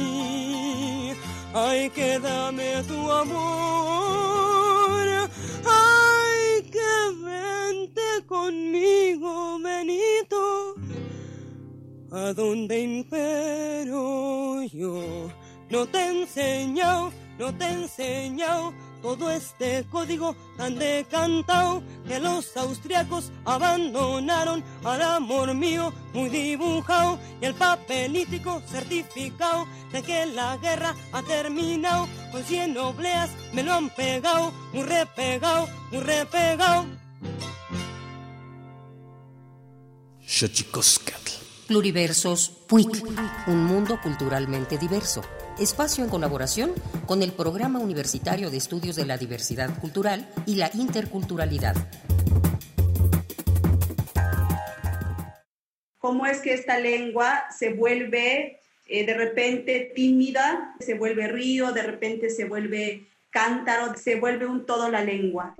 ay 1.54 1.88
que 1.90 2.18
dame 2.18 2.82
tu 2.84 3.10
amor, 3.10 4.67
conmigo, 8.28 9.58
Benito, 9.58 10.74
a 12.12 12.32
donde 12.34 12.80
impero 12.80 14.62
yo. 14.64 15.30
No 15.70 15.86
te 15.86 15.98
he 15.98 16.22
enseñado, 16.22 17.10
no 17.38 17.56
te 17.56 17.64
he 17.64 17.72
enseñado 17.72 18.72
todo 19.02 19.30
este 19.30 19.84
código 19.90 20.34
tan 20.56 20.78
decantado 20.78 21.82
que 22.06 22.18
los 22.18 22.56
austriacos 22.56 23.32
abandonaron 23.44 24.62
al 24.84 25.02
amor 25.02 25.54
mío 25.54 25.92
muy 26.12 26.28
dibujado 26.28 27.18
y 27.40 27.46
el 27.46 27.54
papelítico 27.54 28.60
certificado 28.66 29.66
de 29.92 30.02
que 30.02 30.26
la 30.26 30.56
guerra 30.56 30.94
ha 31.12 31.22
terminado 31.22 32.08
con 32.32 32.42
cien 32.42 32.76
obleas 32.76 33.30
me 33.52 33.62
lo 33.62 33.72
han 33.72 33.88
pegado 33.90 34.52
muy 34.72 34.82
repegado 34.82 35.68
muy 35.92 36.00
repegado 36.00 36.86
Pluriversos 41.66 42.50
PUIC, 42.66 43.02
un 43.46 43.64
mundo 43.64 43.98
culturalmente 44.02 44.76
diverso 44.76 45.22
espacio 45.58 46.04
en 46.04 46.10
colaboración 46.10 46.74
con 47.06 47.22
el 47.22 47.32
Programa 47.32 47.78
Universitario 47.78 48.50
de 48.50 48.58
Estudios 48.58 48.94
de 48.94 49.06
la 49.06 49.16
Diversidad 49.16 49.80
Cultural 49.80 50.28
y 50.44 50.56
la 50.56 50.70
Interculturalidad. 50.74 51.76
¿Cómo 55.98 56.26
es 56.26 56.40
que 56.40 56.52
esta 56.52 56.78
lengua 56.78 57.44
se 57.50 57.72
vuelve 57.72 58.60
eh, 58.86 59.06
de 59.06 59.14
repente 59.14 59.92
tímida, 59.94 60.74
se 60.78 60.92
vuelve 60.92 61.28
río, 61.28 61.72
de 61.72 61.82
repente 61.82 62.28
se 62.28 62.44
vuelve 62.44 63.06
cántaro, 63.30 63.94
se 63.96 64.16
vuelve 64.16 64.46
un 64.46 64.66
todo 64.66 64.90
la 64.90 65.02
lengua? 65.02 65.56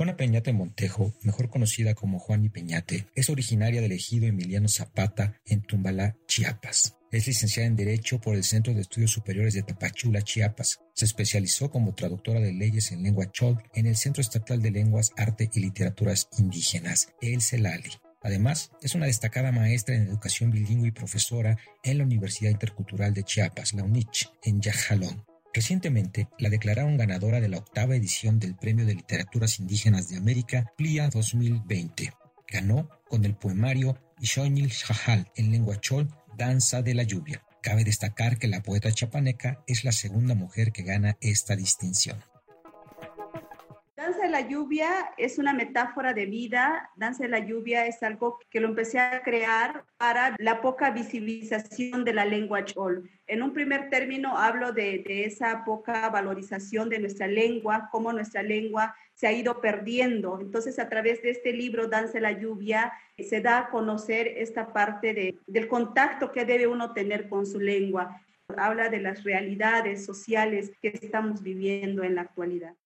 Juana 0.00 0.16
Peñate 0.16 0.54
Montejo, 0.54 1.12
mejor 1.20 1.50
conocida 1.50 1.94
como 1.94 2.18
Juani 2.18 2.48
Peñate, 2.48 3.06
es 3.14 3.28
originaria 3.28 3.82
del 3.82 3.92
ejido 3.92 4.26
Emiliano 4.26 4.66
Zapata 4.66 5.38
en 5.44 5.60
Tumbalá, 5.60 6.16
Chiapas. 6.26 6.96
Es 7.10 7.26
licenciada 7.26 7.66
en 7.66 7.76
Derecho 7.76 8.18
por 8.18 8.34
el 8.34 8.42
Centro 8.42 8.72
de 8.72 8.80
Estudios 8.80 9.10
Superiores 9.10 9.52
de 9.52 9.62
Tapachula, 9.62 10.22
Chiapas. 10.22 10.80
Se 10.94 11.04
especializó 11.04 11.70
como 11.70 11.94
traductora 11.94 12.40
de 12.40 12.54
leyes 12.54 12.92
en 12.92 13.02
lengua 13.02 13.30
chol 13.30 13.62
en 13.74 13.86
el 13.86 13.94
Centro 13.94 14.22
Estatal 14.22 14.62
de 14.62 14.70
Lenguas, 14.70 15.10
Arte 15.18 15.50
y 15.52 15.60
Literaturas 15.60 16.30
Indígenas, 16.38 17.08
el 17.20 17.42
CELALI. 17.42 17.90
Además, 18.22 18.70
es 18.80 18.94
una 18.94 19.04
destacada 19.04 19.52
maestra 19.52 19.96
en 19.96 20.08
educación 20.08 20.50
bilingüe 20.50 20.88
y 20.88 20.92
profesora 20.92 21.58
en 21.82 21.98
la 21.98 22.04
Universidad 22.04 22.50
Intercultural 22.50 23.12
de 23.12 23.24
Chiapas, 23.24 23.74
la 23.74 23.84
UNICH, 23.84 24.30
en 24.44 24.62
Yajalón. 24.62 25.29
Recientemente 25.52 26.28
la 26.38 26.48
declararon 26.48 26.96
ganadora 26.96 27.40
de 27.40 27.48
la 27.48 27.58
octava 27.58 27.96
edición 27.96 28.38
del 28.38 28.54
Premio 28.54 28.86
de 28.86 28.94
Literaturas 28.94 29.58
Indígenas 29.58 30.08
de 30.08 30.16
América, 30.16 30.72
PLIA 30.76 31.08
2020. 31.08 32.12
Ganó 32.48 32.88
con 33.08 33.24
el 33.24 33.34
poemario 33.34 33.98
Ishonil 34.20 34.68
Shahal 34.68 35.30
en 35.34 35.50
lengua 35.50 35.80
chol, 35.80 36.08
Danza 36.36 36.82
de 36.82 36.94
la 36.94 37.02
Lluvia. 37.02 37.42
Cabe 37.62 37.84
destacar 37.84 38.38
que 38.38 38.48
la 38.48 38.62
poeta 38.62 38.92
chapaneca 38.92 39.62
es 39.66 39.84
la 39.84 39.92
segunda 39.92 40.34
mujer 40.34 40.72
que 40.72 40.84
gana 40.84 41.16
esta 41.20 41.56
distinción. 41.56 42.22
La 44.30 44.42
lluvia 44.42 45.12
es 45.16 45.38
una 45.38 45.52
metáfora 45.52 46.14
de 46.14 46.24
vida. 46.26 46.88
Danza 46.94 47.24
de 47.24 47.28
la 47.30 47.40
lluvia 47.40 47.86
es 47.86 48.00
algo 48.04 48.38
que 48.48 48.60
lo 48.60 48.68
empecé 48.68 49.00
a 49.00 49.22
crear 49.24 49.84
para 49.96 50.36
la 50.38 50.60
poca 50.60 50.90
visibilización 50.90 52.04
de 52.04 52.14
la 52.14 52.24
lengua 52.24 52.64
chol. 52.64 53.10
En 53.26 53.42
un 53.42 53.52
primer 53.52 53.90
término 53.90 54.38
hablo 54.38 54.72
de, 54.72 55.02
esa 55.24 55.64
poca 55.64 56.08
valorización 56.10 56.88
de 56.88 57.00
nuestra 57.00 57.26
lengua, 57.26 57.88
cómo 57.90 58.12
nuestra 58.12 58.44
lengua 58.44 58.94
se 59.14 59.26
ha 59.26 59.32
ido 59.32 59.60
perdiendo. 59.60 60.38
Entonces, 60.40 60.78
a 60.78 60.88
través 60.88 61.20
de 61.22 61.30
este 61.30 61.52
libro, 61.52 61.88
Danza 61.88 62.20
la 62.20 62.30
lluvia, 62.30 62.92
se 63.18 63.40
da 63.40 63.58
a 63.58 63.70
conocer 63.70 64.28
esta 64.36 64.72
parte 64.72 65.12
de, 65.12 65.38
del 65.48 65.66
contacto 65.66 66.30
que 66.30 66.44
debe 66.44 66.68
uno 66.68 66.92
tener 66.92 67.28
con 67.28 67.46
su 67.46 67.58
lengua. 67.58 68.22
Habla 68.56 68.90
de 68.90 69.00
las 69.00 69.24
realidades 69.24 70.06
sociales 70.06 70.70
que 70.80 70.88
estamos 70.88 71.42
viviendo 71.42 72.04
en 72.04 72.14
la 72.14 72.22
actualidad. 72.22 72.76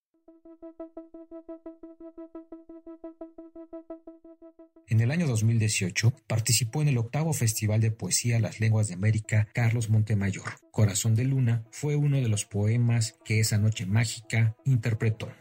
En 4.88 5.00
el 5.00 5.10
año 5.10 5.26
2018 5.26 6.12
participó 6.26 6.82
en 6.82 6.88
el 6.88 6.98
octavo 6.98 7.32
Festival 7.32 7.80
de 7.80 7.90
Poesía 7.90 8.38
Las 8.38 8.60
Lenguas 8.60 8.88
de 8.88 8.94
América 8.94 9.48
Carlos 9.52 9.90
Montemayor. 9.90 10.44
Corazón 10.70 11.14
de 11.14 11.24
Luna 11.24 11.64
fue 11.70 11.96
uno 11.96 12.18
de 12.18 12.28
los 12.28 12.44
poemas 12.44 13.18
que 13.24 13.40
esa 13.40 13.58
noche 13.58 13.86
mágica 13.86 14.56
interpretó. 14.64 15.32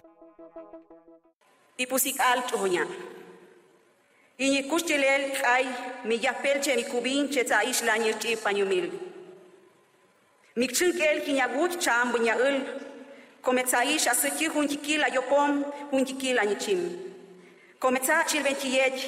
kometsayisha 13.44 14.16
siki 14.16 14.48
hunjikila 14.48 15.08
yopom 15.08 15.64
hunjikila 15.92 16.46
nyichim 16.46 16.82
kometsa 17.80 18.24
chil 18.30 18.44
benchiyech 18.44 19.00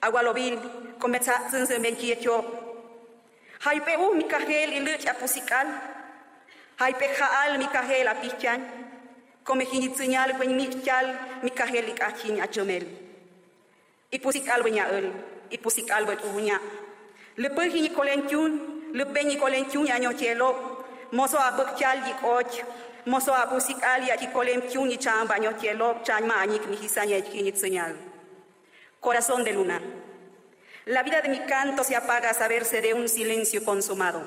agualobil 0.00 0.58
kometsa 0.98 1.34
tsinsen 1.48 1.82
benchiyecho 1.82 2.36
haipe 3.58 3.96
u 3.96 4.14
mikahel 4.14 4.72
iluch 4.78 5.06
apusikal 5.12 5.68
haipe 6.76 7.06
jaal 7.18 7.58
mikahel 7.58 8.08
apichan 8.08 8.60
komejinitziñal 9.44 10.30
wen 10.38 10.52
michal 10.60 11.06
mikahel 11.42 11.88
ikachin 11.88 12.40
achomel 12.40 12.84
ipusikal 14.16 14.62
wenyael 14.66 15.06
ipusikal 15.50 16.02
wetuhuña 16.08 16.58
lepejin 17.36 17.84
ikolenchun 17.90 18.52
lepeñ 18.98 19.30
ikolenchun 19.36 19.90
añochelo 19.96 20.48
mozo 21.12 21.38
apukchal 21.48 21.98
yikoch 22.08 22.54
Moso. 23.04 23.34
Corazón 29.00 29.44
de 29.44 29.52
luna. 29.52 29.80
La 30.84 31.02
vida 31.02 31.20
de 31.20 31.28
mi 31.28 31.40
canto 31.40 31.84
se 31.84 31.96
apaga 31.96 32.30
a 32.30 32.34
saberse 32.34 32.80
de 32.80 32.94
un 32.94 33.08
silencio 33.08 33.64
consumado. 33.64 34.22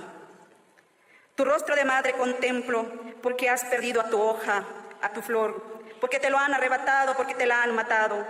Tu 1.36 1.44
rostro 1.46 1.76
de 1.76 1.86
madre 1.86 2.14
contemplo 2.14 2.86
porque 3.22 3.50
has 3.50 3.64
perdido 3.66 4.02
a 4.02 4.10
tu 4.10 4.22
hoja, 4.22 4.64
a 5.02 5.12
tu 5.12 5.22
flor, 5.22 5.82
porque 6.00 6.20
te 6.20 6.30
lo 6.30 6.38
han 6.38 6.54
arrebatado, 6.54 7.16
porque 7.16 7.36
te 7.36 7.46
la 7.46 7.64
han 7.64 7.76
matado. 7.76 8.26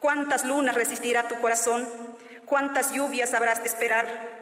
¿Cuántas 0.00 0.44
lunas 0.44 0.74
resistirá 0.74 1.28
tu 1.28 1.36
corazón? 1.40 1.88
¿Cuántas 2.44 2.92
lluvias 2.92 3.32
habrás 3.34 3.62
de 3.62 3.68
esperar? 3.68 4.35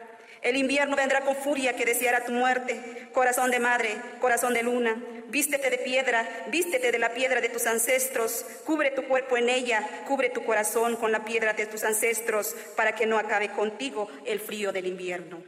El 0.44 0.58
invierno 0.58 0.94
vendrá 0.94 1.22
con 1.22 1.34
furia 1.34 1.74
que 1.74 1.86
deseará 1.86 2.22
tu 2.22 2.30
muerte. 2.30 3.08
Corazón 3.14 3.50
de 3.50 3.60
madre, 3.60 3.96
corazón 4.20 4.52
de 4.52 4.62
luna, 4.62 5.02
vístete 5.30 5.70
de 5.70 5.78
piedra, 5.78 6.28
vístete 6.52 6.92
de 6.92 6.98
la 6.98 7.14
piedra 7.14 7.40
de 7.40 7.48
tus 7.48 7.66
ancestros, 7.66 8.44
cubre 8.66 8.90
tu 8.90 9.04
cuerpo 9.04 9.38
en 9.38 9.48
ella, 9.48 10.04
cubre 10.06 10.28
tu 10.28 10.44
corazón 10.44 10.96
con 10.96 11.12
la 11.12 11.24
piedra 11.24 11.54
de 11.54 11.64
tus 11.64 11.82
ancestros, 11.82 12.54
para 12.76 12.94
que 12.94 13.06
no 13.06 13.16
acabe 13.16 13.48
contigo 13.52 14.10
el 14.26 14.38
frío 14.38 14.70
del 14.70 14.86
invierno. 14.86 15.42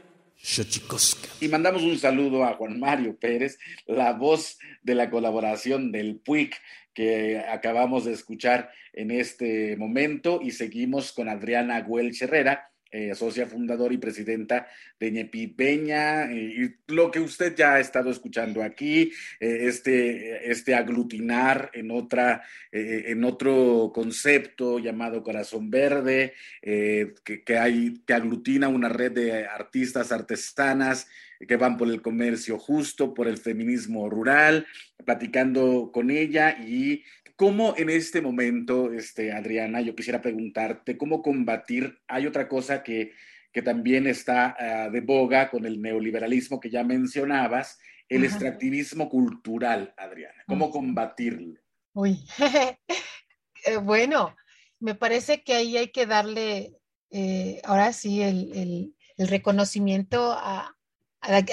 Y 1.40 1.48
mandamos 1.48 1.82
un 1.82 1.98
saludo 1.98 2.44
a 2.44 2.54
Juan 2.54 2.80
Mario 2.80 3.18
Pérez, 3.18 3.58
la 3.84 4.14
voz 4.14 4.58
de 4.82 4.94
la 4.94 5.10
colaboración 5.10 5.92
del 5.92 6.16
PUIC 6.16 6.56
que 6.94 7.38
acabamos 7.38 8.06
de 8.06 8.14
escuchar 8.14 8.70
en 8.94 9.10
este 9.10 9.76
momento 9.76 10.40
y 10.42 10.52
seguimos 10.52 11.12
con 11.12 11.28
Adriana 11.28 11.82
Güell 11.82 12.16
Herrera 12.18 12.70
eh, 12.90 13.14
socia 13.14 13.46
fundadora 13.46 13.92
y 13.92 13.98
presidenta 13.98 14.68
de 14.98 15.10
Ñepi 15.10 15.48
Peña, 15.48 16.32
y 16.32 16.76
lo 16.86 17.10
que 17.10 17.20
usted 17.20 17.54
ya 17.56 17.74
ha 17.74 17.80
estado 17.80 18.10
escuchando 18.10 18.62
aquí, 18.62 19.12
eh, 19.40 19.58
este, 19.62 20.50
este 20.50 20.74
aglutinar 20.74 21.70
en, 21.74 21.90
otra, 21.90 22.42
eh, 22.70 23.06
en 23.08 23.24
otro 23.24 23.90
concepto 23.92 24.78
llamado 24.78 25.22
Corazón 25.22 25.70
Verde, 25.70 26.34
que, 26.62 27.42
que, 27.44 27.58
hay, 27.58 28.02
que 28.06 28.14
aglutina 28.14 28.68
una 28.68 28.88
red 28.88 29.12
de 29.12 29.46
artistas 29.46 30.12
artesanas 30.12 31.08
que 31.46 31.56
van 31.56 31.76
por 31.76 31.88
el 31.88 32.00
comercio 32.02 32.58
justo, 32.58 33.14
por 33.14 33.28
el 33.28 33.36
feminismo 33.36 34.08
rural, 34.08 34.66
platicando 35.04 35.90
con 35.92 36.10
ella 36.10 36.56
y 36.58 37.04
¿Cómo 37.36 37.74
en 37.76 37.90
este 37.90 38.20
momento, 38.22 38.92
este, 38.92 39.32
Adriana, 39.32 39.80
yo 39.82 39.94
quisiera 39.94 40.22
preguntarte, 40.22 40.96
cómo 40.96 41.22
combatir? 41.22 42.00
Hay 42.08 42.26
otra 42.26 42.48
cosa 42.48 42.82
que, 42.82 43.12
que 43.52 43.62
también 43.62 44.06
está 44.06 44.56
uh, 44.58 44.90
de 44.90 45.00
boga 45.00 45.50
con 45.50 45.66
el 45.66 45.80
neoliberalismo 45.80 46.58
que 46.58 46.70
ya 46.70 46.82
mencionabas, 46.82 47.78
el 48.08 48.24
Ajá. 48.24 48.26
extractivismo 48.26 49.08
cultural, 49.08 49.92
Adriana. 49.96 50.42
¿Cómo 50.46 50.70
combatirlo? 50.70 51.60
Uy, 51.92 52.24
eh, 53.66 53.76
bueno, 53.82 54.34
me 54.80 54.94
parece 54.94 55.42
que 55.42 55.54
ahí 55.54 55.76
hay 55.76 55.88
que 55.88 56.06
darle, 56.06 56.78
eh, 57.10 57.60
ahora 57.64 57.92
sí, 57.92 58.22
el, 58.22 58.52
el, 58.54 58.94
el 59.16 59.28
reconocimiento 59.28 60.32
a, 60.32 60.76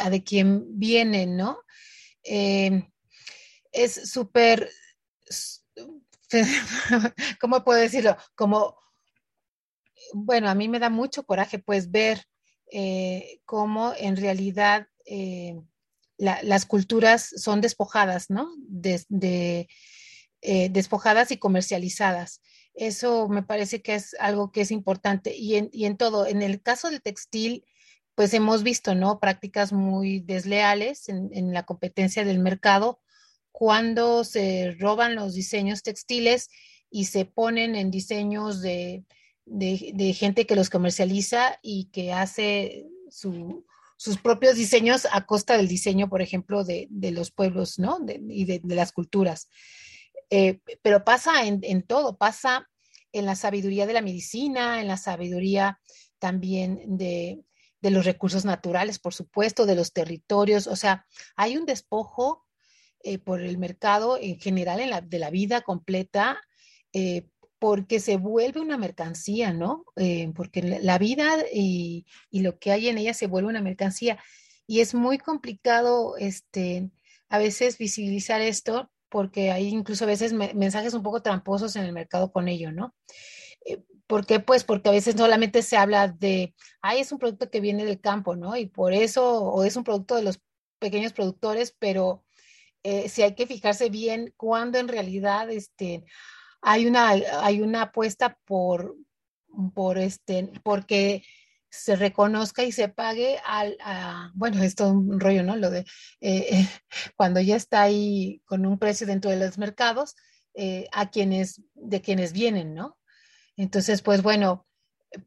de 0.10 0.24
quien 0.24 0.78
vienen, 0.78 1.36
¿no? 1.36 1.60
Eh, 2.24 2.88
es 3.72 4.12
súper, 4.12 4.70
¿cómo 7.40 7.64
puedo 7.64 7.80
decirlo? 7.80 8.18
Como, 8.36 8.78
bueno, 10.14 10.50
a 10.50 10.56
mí 10.56 10.68
me 10.68 10.80
da 10.80 10.90
mucho 10.90 11.26
coraje 11.26 11.60
pues 11.60 11.92
ver 11.92 12.26
eh, 12.72 13.40
cómo 13.46 13.94
en 13.98 14.18
realidad 14.18 14.88
eh, 15.06 15.60
las 16.18 16.66
culturas 16.66 17.30
son 17.38 17.62
despojadas, 17.62 18.30
¿no? 18.30 18.50
De, 18.58 19.68
despojadas 20.42 21.32
y 21.32 21.38
comercializadas. 21.38 22.42
Eso 22.74 23.28
me 23.30 23.44
parece 23.44 23.82
que 23.82 23.96
es 23.96 24.16
algo 24.20 24.52
que 24.52 24.62
es 24.62 24.72
importante. 24.72 25.36
Y 25.36 25.56
en, 25.56 25.70
y 25.72 25.86
en 25.86 25.98
todo, 25.98 26.26
en 26.26 26.42
el 26.42 26.62
caso 26.62 26.90
del 26.90 27.02
textil, 27.02 27.66
pues 28.16 28.34
hemos 28.34 28.64
visto, 28.64 28.96
¿no? 28.96 29.20
Prácticas 29.20 29.74
muy 29.74 30.20
desleales 30.20 31.10
en, 31.10 31.54
la 31.54 31.64
competencia 31.64 32.24
del 32.24 32.40
mercado 32.40 33.00
cuando 33.54 34.24
se 34.24 34.76
roban 34.80 35.16
los 35.16 35.36
diseños 35.36 35.84
textiles 35.84 36.50
y 36.90 37.06
se 37.06 37.24
ponen 37.24 37.76
en 37.76 37.92
diseños 37.92 38.62
de, 38.62 39.06
gente 40.16 40.46
que 40.46 40.56
los 40.56 40.70
comercializa 40.70 41.60
y 41.62 41.86
que 41.86 42.12
hace 42.12 42.88
sus 43.10 44.18
propios 44.22 44.56
diseños 44.56 45.08
a 45.12 45.26
costa 45.28 45.56
del 45.56 45.68
diseño, 45.68 46.10
por 46.10 46.22
ejemplo, 46.22 46.64
de, 46.64 46.90
los 47.12 47.32
pueblos, 47.32 47.78
¿no? 47.78 48.00
y 48.28 48.46
de, 48.46 48.62
las 48.64 48.92
culturas. 48.92 49.50
Eh, 50.32 50.60
pero 50.82 51.06
pasa 51.06 51.46
en, 51.46 51.60
en, 51.62 51.84
todo, 51.84 52.18
pasa 52.18 52.68
en 53.12 53.28
la 53.28 53.36
sabiduría 53.36 53.86
de 53.86 53.94
la 53.94 54.02
medicina, 54.02 54.82
en 54.82 54.88
la 54.88 54.98
sabiduría 54.98 55.80
también 56.18 56.98
de, 56.98 57.44
de 57.82 57.92
los 57.92 58.06
recursos 58.06 58.46
naturales, 58.46 58.98
por 58.98 59.14
supuesto, 59.14 59.68
de 59.68 59.76
los 59.76 59.94
territorios. 59.94 60.66
O 60.66 60.76
sea, 60.76 61.06
hay 61.36 61.56
un 61.56 61.66
despojo 61.68 62.48
eh, 63.04 63.20
por 63.20 63.42
el 63.42 63.58
mercado 63.58 64.18
en 64.20 64.40
general 64.40 64.80
en 64.80 64.90
la, 64.90 65.02
de 65.02 65.20
la 65.20 65.30
vida 65.30 65.62
completa, 65.62 66.42
eh, 66.94 67.28
porque 67.60 68.00
se 68.00 68.18
vuelve 68.18 68.62
una 68.62 68.78
mercancía, 68.78 69.54
¿no? 69.54 69.86
Eh, 69.96 70.32
porque 70.36 70.62
la 70.82 70.98
vida 70.98 71.38
y, 71.54 72.06
y, 72.30 72.42
lo 72.42 72.60
que 72.60 72.72
hay 72.72 72.88
en 72.88 72.98
ella 72.98 73.14
se 73.14 73.28
vuelve 73.28 73.50
una 73.50 73.62
mercancía. 73.62 74.20
Y 74.68 74.80
es 74.80 74.94
muy 74.94 75.18
complicado 75.18 76.16
este, 76.18 76.92
a 77.30 77.38
veces 77.38 77.78
visibilizar 77.78 78.42
esto 78.42 78.90
porque 79.10 79.52
hay 79.52 79.68
incluso 79.68 80.06
a 80.06 80.08
veces 80.08 80.34
mensajes 80.34 80.94
un 80.94 81.04
poco 81.04 81.22
tramposos 81.22 81.76
en 81.76 81.84
el 81.84 81.94
mercado 81.94 82.32
con 82.32 82.48
ello, 82.48 82.72
¿no? 82.72 82.96
¿Por 84.08 84.26
qué? 84.26 84.40
Pues 84.40 84.64
porque 84.64 84.90
a 84.90 84.92
veces 84.92 85.16
solamente 85.18 85.62
se 85.62 85.78
habla 85.78 86.08
de, 86.08 86.54
ay, 86.82 87.00
es 87.00 87.12
un 87.12 87.20
producto 87.20 87.50
que 87.50 87.62
viene 87.62 87.86
del 87.86 88.00
campo, 88.02 88.36
¿no? 88.36 88.56
Y 88.56 88.68
por 88.68 88.94
eso, 88.94 89.44
o 89.44 89.64
es 89.64 89.76
un 89.76 89.84
producto 89.84 90.16
de 90.16 90.24
los 90.24 90.40
pequeños 90.80 91.14
productores, 91.14 91.76
pero 91.80 92.24
eh, 92.84 93.10
sí 93.10 93.22
hay 93.22 93.36
que 93.36 93.48
fijarse 93.48 93.90
bien 93.90 94.34
cuando 94.38 94.78
en 94.78 94.88
realidad 94.88 95.50
este, 95.50 96.04
hay, 96.62 96.86
una, 96.86 97.10
hay 97.10 97.62
una 97.62 97.84
apuesta 97.84 98.38
por, 98.46 98.96
por 99.74 99.98
este, 99.98 100.52
porque 100.64 101.24
se 101.70 101.96
reconozca 101.96 102.64
y 102.64 102.72
se 102.72 102.90
pague 102.90 103.40
al, 103.46 103.78
bueno, 104.36 104.62
esto 104.62 104.86
es 104.86 104.92
un 104.92 105.20
rollo, 105.20 105.44
¿no? 105.44 105.56
Lo 105.56 105.72
de 105.72 105.80
eh, 106.22 106.48
eh, 106.52 106.70
cuando 107.16 107.40
ya 107.40 107.56
está 107.56 107.82
ahí 107.82 108.42
con 108.46 108.66
un 108.66 108.78
precio 108.78 109.08
dentro 109.08 109.32
de 109.32 109.38
los 109.38 109.58
mercados, 109.58 110.16
a 110.92 111.10
quienes, 111.10 111.64
de 111.74 112.00
quienes 112.02 112.32
vienen, 112.32 112.76
¿no? 112.76 113.00
Entonces, 113.58 114.04
pues 114.04 114.22
bueno, 114.22 114.68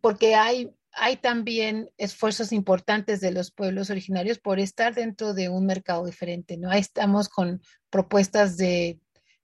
porque 0.01 0.37
hay, 0.37 0.71
hay 0.97 1.17
también 1.17 1.91
esfuerzos 1.99 2.53
importantes 2.53 3.21
de 3.21 3.31
los 3.31 3.51
pueblos 3.51 3.91
originarios 3.91 4.39
por 4.39 4.59
estar 4.59 4.95
dentro 4.95 5.35
de 5.35 5.49
un 5.49 5.67
mercado 5.67 6.07
diferente, 6.07 6.57
¿no? 6.57 6.71
Ahí 6.71 6.81
estamos 6.81 7.29
con 7.29 7.61
propuestas 7.91 8.57
de, 8.57 8.99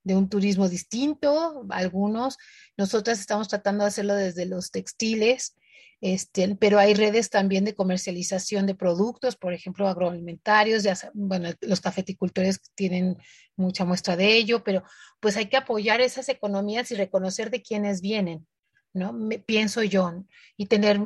un 0.04 0.28
turismo 0.28 0.68
distinto, 0.68 1.64
algunos. 1.70 2.38
Nosotras 2.76 3.20
estamos 3.20 3.48
tratando 3.48 3.84
de 3.84 3.88
hacerlo 3.88 4.14
desde 4.14 4.46
los 4.46 4.70
textiles, 4.70 5.54
este, 6.00 6.56
pero 6.56 6.78
hay 6.78 6.94
redes 6.94 7.30
también 7.30 7.64
de 7.64 7.74
comercialización 7.74 8.66
de 8.66 8.74
productos, 8.74 9.36
por 9.36 9.52
ejemplo, 9.52 9.86
agroalimentarios, 9.86 10.82
ya, 10.82 10.96
bueno, 11.14 11.50
los 11.60 11.80
cafeticultores 11.80 12.60
tienen 12.74 13.16
mucha 13.54 13.84
muestra 13.84 14.16
de 14.16 14.34
ello, 14.34 14.64
pero 14.64 14.82
pues 15.20 15.36
hay 15.36 15.46
que 15.46 15.56
apoyar 15.56 16.00
esas 16.00 16.28
economías 16.28 16.90
y 16.90 16.96
reconocer 16.96 17.50
de 17.50 17.62
quiénes 17.62 18.00
vienen. 18.00 18.46
¿no? 18.94 19.12
Me, 19.12 19.38
pienso 19.38 19.82
yo, 19.82 20.24
y 20.56 20.66
tener, 20.66 21.00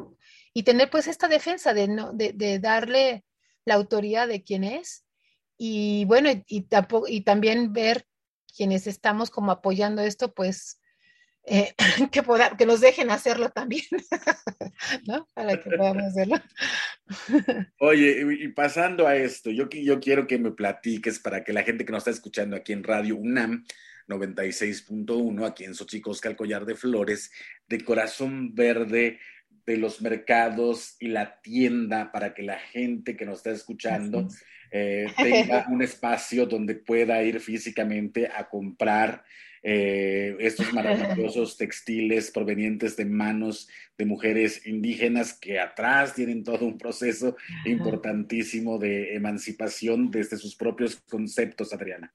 y 0.57 0.62
tener 0.62 0.88
pues 0.88 1.07
esta 1.07 1.29
defensa 1.29 1.75
de, 1.75 1.87
¿no? 1.87 2.14
de, 2.14 2.59
darle 2.59 3.27
la 3.66 3.75
autoridad 3.75 4.27
de 4.27 4.42
quién 4.42 4.64
es 4.64 5.05
y 5.59 6.07
bueno, 6.07 6.31
y, 6.31 6.66
y 7.09 7.21
también 7.21 7.75
ver 7.75 8.07
quienes 8.57 8.87
estamos 8.87 9.29
como 9.29 9.53
apoyando 9.53 10.01
esto, 10.01 10.33
pues 10.33 10.81
eh, 11.45 11.75
que, 12.11 12.23
que 12.57 12.64
nos 12.64 12.81
dejen 12.81 13.11
hacerlo 13.11 13.51
también, 13.51 13.85
¿no? 15.07 15.29
Para 15.35 15.62
que 15.62 15.77
podamos 15.77 16.05
hacerlo. 16.05 16.37
Oye, 17.79 18.27
y 18.40 18.49
pasando 18.49 19.07
a 19.07 19.14
esto, 19.14 19.51
yo, 19.51 19.69
yo 19.69 20.01
quiero 20.01 20.27
que 20.27 20.38
me 20.38 20.53
platiques 20.53 21.19
para 21.19 21.45
que 21.45 21.53
la 21.53 21.64
gente 21.64 21.85
que 21.85 21.92
nos 21.92 22.01
está 22.01 22.12
escuchando 22.12 22.57
aquí 22.57 22.73
en 22.73 22.83
Radio 22.83 23.16
UNAM 23.16 23.66
96.1 24.09 25.47
aquí 25.47 25.64
en 25.64 25.75
Xochicosca, 25.75 26.31
el 26.31 26.37
collar 26.37 26.64
de 26.64 26.77
flores, 26.77 27.31
de 27.69 27.85
corazón 27.85 28.55
verde 28.55 29.19
de 29.67 29.77
los 29.77 30.01
mercados 30.01 30.97
y 31.01 31.09
la 31.09 31.41
tienda 31.41 32.13
para 32.13 32.33
que 32.35 32.43
la 32.43 32.59
gente 32.59 33.17
que 33.17 33.27
nos 33.27 33.39
está 33.39 33.51
escuchando 33.51 34.29
eh, 34.71 35.07
tenga 35.17 35.67
un 35.69 35.83
espacio 35.83 36.47
donde 36.47 36.77
pueda 36.77 37.23
ir 37.23 37.41
físicamente 37.41 38.29
a 38.29 38.49
comprar 38.49 39.25
eh, 39.69 40.37
estos 40.39 40.73
maravillosos 40.73 41.57
textiles 41.59 42.31
provenientes 42.31 42.97
de 42.97 43.05
manos 43.05 43.69
de 43.99 44.07
mujeres 44.07 44.65
indígenas 44.65 45.33
que 45.33 45.59
atrás 45.59 46.15
tienen 46.15 46.45
todo 46.45 46.65
un 46.65 46.79
proceso 46.79 47.37
importantísimo 47.65 48.79
de 48.79 49.17
emancipación 49.17 50.13
desde 50.13 50.37
sus 50.37 50.55
propios 50.55 51.01
conceptos, 51.09 51.73
Adriana. 51.73 52.15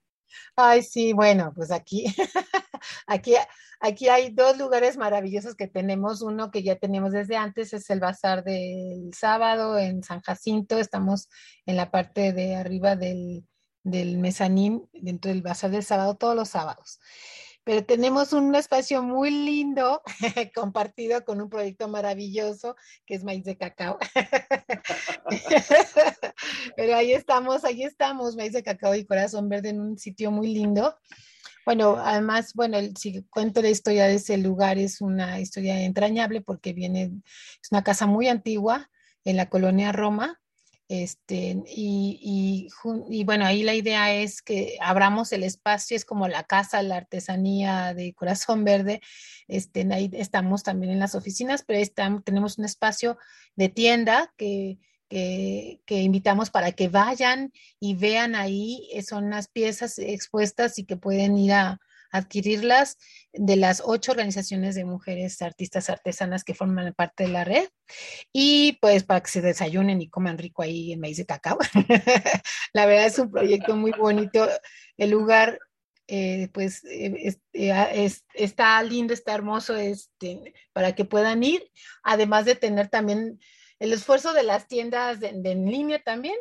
Ay, 0.56 0.82
sí, 0.82 1.12
bueno, 1.12 1.52
pues 1.54 1.72
aquí, 1.72 2.06
aquí, 3.08 3.36
aquí 3.80 4.10
hay 4.10 4.32
dos 4.32 4.58
lugares 4.58 4.98
maravillosos 4.98 5.56
que 5.56 5.68
tenemos. 5.68 6.22
Uno 6.22 6.52
que 6.52 6.64
ya 6.64 6.78
teníamos 6.78 7.12
desde 7.12 7.38
antes 7.38 7.74
es 7.74 7.90
el 7.90 8.00
bazar 8.00 8.44
del 8.44 9.14
sábado 9.14 9.78
en 9.78 10.04
San 10.04 10.22
Jacinto. 10.22 10.78
Estamos 10.78 11.30
en 11.66 11.78
la 11.78 11.92
parte 11.92 12.34
de 12.34 12.56
arriba 12.56 12.96
del, 12.96 13.46
del 13.84 14.18
mezanín, 14.18 14.88
dentro 14.94 15.32
del 15.32 15.42
bazar 15.42 15.72
del 15.72 15.84
sábado, 15.84 16.16
todos 16.16 16.36
los 16.36 16.50
sábados 16.50 17.00
pero 17.64 17.86
tenemos 17.86 18.34
un 18.34 18.54
espacio 18.56 19.04
muy 19.04 19.30
lindo 19.30 20.02
compartido 20.56 21.24
con 21.24 21.42
un 21.42 21.50
proyecto 21.50 21.88
maravilloso 21.88 22.76
que 23.06 23.16
es 23.16 23.24
Maíz 23.24 23.44
de 23.44 23.58
Cacao. 23.58 24.00
pero 26.76 26.96
ahí 26.96 27.14
estamos, 27.14 27.64
ahí 27.64 27.84
estamos, 27.84 28.36
Maíz 28.36 28.54
de 28.54 28.64
Cacao 28.64 28.96
y 28.96 29.06
Corazón 29.06 29.48
Verde 29.48 29.70
en 29.70 29.80
un 29.80 29.98
sitio 29.98 30.32
muy 30.32 30.48
lindo. 30.48 30.96
Bueno, 31.66 31.98
además, 31.98 32.54
bueno, 32.54 32.78
el, 32.78 32.96
si 32.98 33.24
cuento 33.30 33.62
la 33.62 33.70
historia 33.70 34.08
de 34.08 34.16
ese 34.16 34.38
lugar 34.38 34.78
es 34.78 35.02
una 35.02 35.40
historia 35.40 35.82
entrañable 35.82 36.42
porque 36.42 36.74
viene, 36.74 37.12
es 37.62 37.72
una 37.72 37.84
casa 37.84 38.08
muy 38.08 38.28
antigua 38.28 38.90
en 39.24 39.38
la 39.38 39.50
colonia 39.50 39.92
Roma, 39.92 40.42
este, 40.92 41.64
y, 41.68 42.68
y, 43.10 43.24
bueno, 43.24 43.46
ahí 43.46 43.64
la 43.64 43.74
idea 43.74 44.14
es 44.14 44.42
que 44.42 44.76
abramos 44.82 45.32
el 45.32 45.44
espacio, 45.44 45.96
es 45.96 46.04
como 46.04 46.28
la 46.28 46.44
casa, 46.44 46.84
la 46.84 46.98
artesanía 46.98 47.94
de 47.94 48.14
Corazón 48.14 48.66
Verde. 48.66 49.00
Este, 49.48 49.88
ahí 49.94 50.12
estamos 50.12 50.64
también 50.64 50.92
en 50.92 51.00
las 51.00 51.16
oficinas, 51.16 51.64
pero 51.66 51.80
tenemos 52.26 52.58
un 52.58 52.66
espacio 52.66 53.18
de 53.56 53.70
tienda 53.70 54.34
que, 54.36 54.80
que, 55.12 55.82
que, 55.86 56.02
invitamos 56.02 56.50
para 56.50 56.72
que 56.72 56.88
vayan 56.88 57.52
y 57.80 57.96
vean 57.96 58.34
ahí, 58.34 58.90
eh, 58.94 59.04
son 59.04 59.30
las 59.30 59.50
piezas 59.50 60.00
expuestas 60.00 60.80
y 60.80 60.86
que 60.86 60.96
pueden 60.96 61.38
ir 61.38 61.52
a, 61.52 61.80
adquirirlas 62.12 62.98
de 63.34 63.56
las 63.56 63.82
ocho 63.86 64.12
organizaciones 64.12 64.76
de 64.76 64.86
mujeres 64.86 65.42
artistas 65.42 65.90
artesanas 65.90 66.44
que 66.44 66.54
forman 66.54 66.94
parte 66.94 67.24
de 67.24 67.30
la 67.30 67.46
red 67.46 67.70
y 68.34 68.78
pues 68.82 69.04
para 69.04 69.22
que 69.22 69.32
se 69.32 69.42
desayunen 69.42 70.02
y 70.02 70.10
coman 70.10 70.38
rico 70.38 70.62
ahí 70.62 70.92
en 70.92 71.00
maíz 71.00 71.18
de 71.18 71.26
cacao. 71.26 71.58
la 72.74 72.86
verdad 72.86 73.06
es 73.06 73.18
un 73.18 73.32
proyecto 73.32 73.76
muy 73.76 73.92
bonito. 73.92 74.48
El 74.98 75.12
lugar 75.12 75.58
eh, 76.08 76.50
pues 76.52 76.84
eh, 76.84 77.38
eh, 77.54 78.10
está 78.34 78.84
lindo, 78.84 79.14
está 79.14 79.34
hermoso 79.34 79.76
este, 79.78 80.54
para 80.74 80.94
que 80.94 81.06
puedan 81.06 81.42
ir, 81.44 81.64
además 82.04 82.44
de 82.44 82.56
tener 82.56 82.90
también 82.90 83.40
el 83.82 83.94
esfuerzo 83.94 84.32
de 84.34 84.44
las 84.44 84.68
tiendas 84.68 85.18
en 85.24 85.66
línea 85.66 86.00
también, 86.04 86.36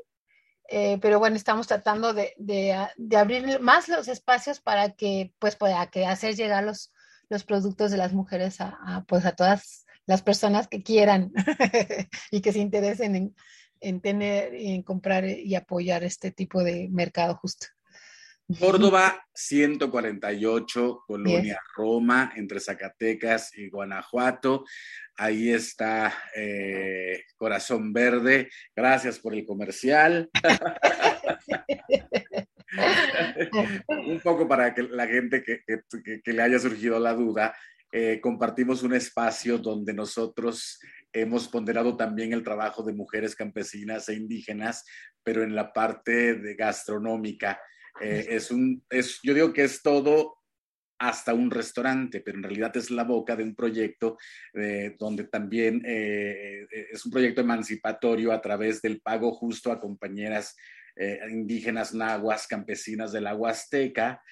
eh, 0.68 0.98
pero 1.00 1.18
bueno, 1.18 1.36
estamos 1.36 1.66
tratando 1.66 2.12
de, 2.12 2.34
de, 2.36 3.16
abrir 3.16 3.60
más 3.60 3.88
los 3.88 4.08
espacios 4.08 4.60
para 4.60 4.90
que, 4.90 5.32
pues, 5.38 5.56
para 5.56 5.86
que 5.86 6.04
hacer 6.04 6.36
llegar 6.36 6.64
los, 6.64 6.92
los 7.30 7.44
productos 7.44 7.90
de 7.90 7.96
las 7.96 8.12
mujeres 8.12 8.60
a, 8.60 9.06
pues, 9.08 9.24
a 9.24 9.32
todas 9.32 9.86
las 10.04 10.20
personas 10.20 10.68
que 10.68 10.82
quieran 10.82 11.32
y 12.30 12.42
que 12.42 12.52
se 12.52 12.58
interesen 12.58 13.16
en, 13.16 13.34
en 13.80 14.02
tener, 14.02 14.54
en 14.54 14.82
comprar 14.82 15.26
y 15.26 15.54
apoyar 15.54 16.04
este 16.04 16.32
tipo 16.32 16.62
de 16.62 16.88
mercado 16.90 17.36
justo. 17.36 17.68
Córdoba 18.58 19.26
148, 19.32 21.04
Colonia 21.06 21.60
Roma, 21.76 22.32
entre 22.36 22.60
Zacatecas 22.60 23.56
y 23.56 23.68
Guanajuato. 23.68 24.64
Ahí 25.16 25.50
está 25.50 26.12
eh, 26.34 27.24
Corazón 27.36 27.92
Verde. 27.92 28.48
Gracias 28.74 29.18
por 29.18 29.34
el 29.34 29.44
comercial. 29.44 30.30
un 33.88 34.20
poco 34.20 34.48
para 34.48 34.74
que 34.74 34.82
la 34.82 35.06
gente 35.06 35.42
que, 35.42 35.62
le 36.24 36.42
haya 36.42 36.58
surgido 36.58 36.98
la 36.98 37.14
duda, 37.14 37.54
eh, 37.92 38.20
compartimos 38.20 38.82
un 38.82 38.94
espacio 38.94 39.58
donde 39.58 39.92
nosotros 39.92 40.80
hemos 41.12 41.48
ponderado 41.48 41.96
también 41.96 42.32
el 42.32 42.42
trabajo 42.42 42.82
de 42.82 42.94
mujeres 42.94 43.34
campesinas 43.34 44.08
e 44.08 44.14
indígenas, 44.14 44.84
pero 45.22 45.42
en 45.42 45.54
la 45.54 45.72
parte 45.72 46.34
de 46.34 46.54
gastronómica. 46.54 47.60
Eh, 48.00 48.26
es 48.30 48.50
un, 48.50 48.84
es, 48.90 49.20
yo 49.22 49.34
digo 49.34 49.52
que 49.52 49.64
es 49.64 49.82
todo 49.82 50.36
hasta 50.98 51.32
un 51.32 51.50
restaurante, 51.50 52.20
pero 52.20 52.36
en 52.36 52.42
realidad 52.44 52.76
es 52.76 52.90
la 52.90 53.04
boca 53.04 53.34
de 53.34 53.42
un 53.42 53.54
proyecto 53.54 54.18
eh, 54.52 54.96
donde 54.98 55.24
también 55.24 55.82
es 55.86 57.06
un 57.06 57.10
proyecto 57.10 57.40
emancipatorio 57.40 58.32
a 58.32 58.40
través 58.42 58.82
del 58.82 59.00
pago 59.00 59.32
justo 59.32 59.72
a 59.72 59.80
compañeras 59.80 60.54
eh, 60.96 61.18
indígenas 61.30 61.94
nahuas 61.94 62.46
campesinas 62.46 63.10
de 63.10 63.22
la 63.22 63.34
Huasteca, 63.34 64.22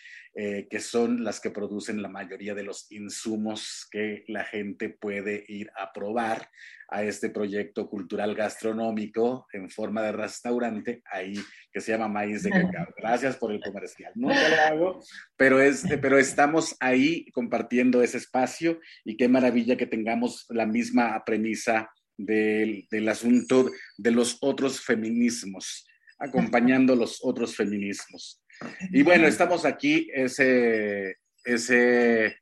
eh, 0.41 0.68
que 0.70 0.78
son 0.78 1.24
las 1.24 1.41
que 1.41 1.51
producen 1.51 2.01
la 2.01 2.09
mayoría 2.09 2.55
de 2.55 2.62
los 2.62 2.86
insumos 2.93 3.89
que 3.91 4.22
la 4.28 4.45
gente 4.45 4.89
puede 4.89 5.45
ir 5.49 5.68
a 5.76 5.93
probar 5.93 6.49
a 6.91 7.03
este 7.03 7.30
proyecto 7.30 7.91
cultural 7.91 8.36
gastronómico 8.36 9.49
en 9.53 9.68
forma 9.68 10.01
de 10.03 10.12
restaurante 10.12 11.03
ahí 11.11 11.34
que 11.72 11.80
se 11.80 11.91
llama 11.91 12.07
Maíz 12.07 12.45
de 12.45 12.51
Cacao. 12.51 12.86
Gracias 12.97 13.34
por 13.34 13.51
el 13.51 13.61
comercial. 13.61 14.12
Nunca 14.14 14.49
lo 14.49 14.61
hago, 14.62 15.01
pero, 15.36 15.61
es, 15.61 15.82
pero 16.01 16.16
estamos 16.20 16.76
ahí 16.78 17.28
compartiendo 17.32 18.01
ese 18.01 18.18
espacio 18.18 18.78
y 19.05 19.16
qué 19.16 19.26
maravilla 19.26 19.76
que 19.76 19.86
tengamos 19.86 20.47
la 20.51 20.66
misma 20.66 21.20
premisa 21.26 21.91
del, 22.16 22.86
del 22.93 23.09
asunto 23.09 23.68
de 23.97 24.12
los 24.12 24.39
otros 24.41 24.80
feminismos 24.82 25.84
acompañando 26.18 26.97
los 26.97 27.20
otros 27.22 27.55
feminismos. 27.55 28.43
Y 28.90 29.02
bueno, 29.02 29.26
estamos 29.26 29.64
aquí, 29.64 30.09
ese, 30.12 31.18
ese 31.44 32.38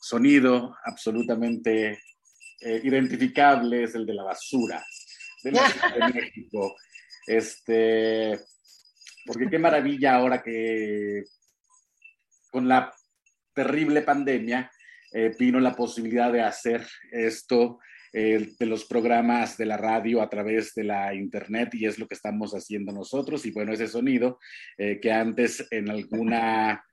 sonido 0.00 0.76
absolutamente 0.84 1.98
eh, 2.60 2.80
identificable 2.84 3.84
es 3.84 3.94
el 3.94 4.06
de 4.06 4.14
la 4.14 4.24
basura 4.24 4.84
de, 5.42 5.52
México. 6.14 6.76
Este, 7.26 8.38
porque 9.26 9.48
qué 9.48 9.58
maravilla 9.58 10.14
ahora 10.14 10.42
que 10.42 11.22
con 12.50 12.68
la 12.68 12.92
terrible 13.54 14.02
pandemia 14.02 14.70
eh, 15.12 15.34
vino 15.38 15.60
la 15.60 15.74
posibilidad 15.74 16.32
de 16.32 16.42
hacer 16.42 16.86
esto 17.10 17.78
eh, 18.14 18.50
de 18.58 18.66
los 18.66 18.84
programas 18.84 19.56
de 19.56 19.64
la 19.64 19.78
radio 19.78 20.20
a 20.20 20.28
través 20.28 20.74
de 20.74 20.84
la 20.84 21.14
internet 21.14 21.70
y 21.72 21.86
es 21.86 21.98
lo 21.98 22.06
que 22.06 22.14
estamos 22.14 22.52
haciendo 22.52 22.92
nosotros. 22.92 23.46
Y 23.46 23.52
bueno, 23.52 23.72
ese 23.72 23.88
sonido 23.88 24.38
eh, 24.76 25.00
que 25.00 25.10
antes 25.10 25.66
en 25.70 25.88
alguna, 25.88 26.84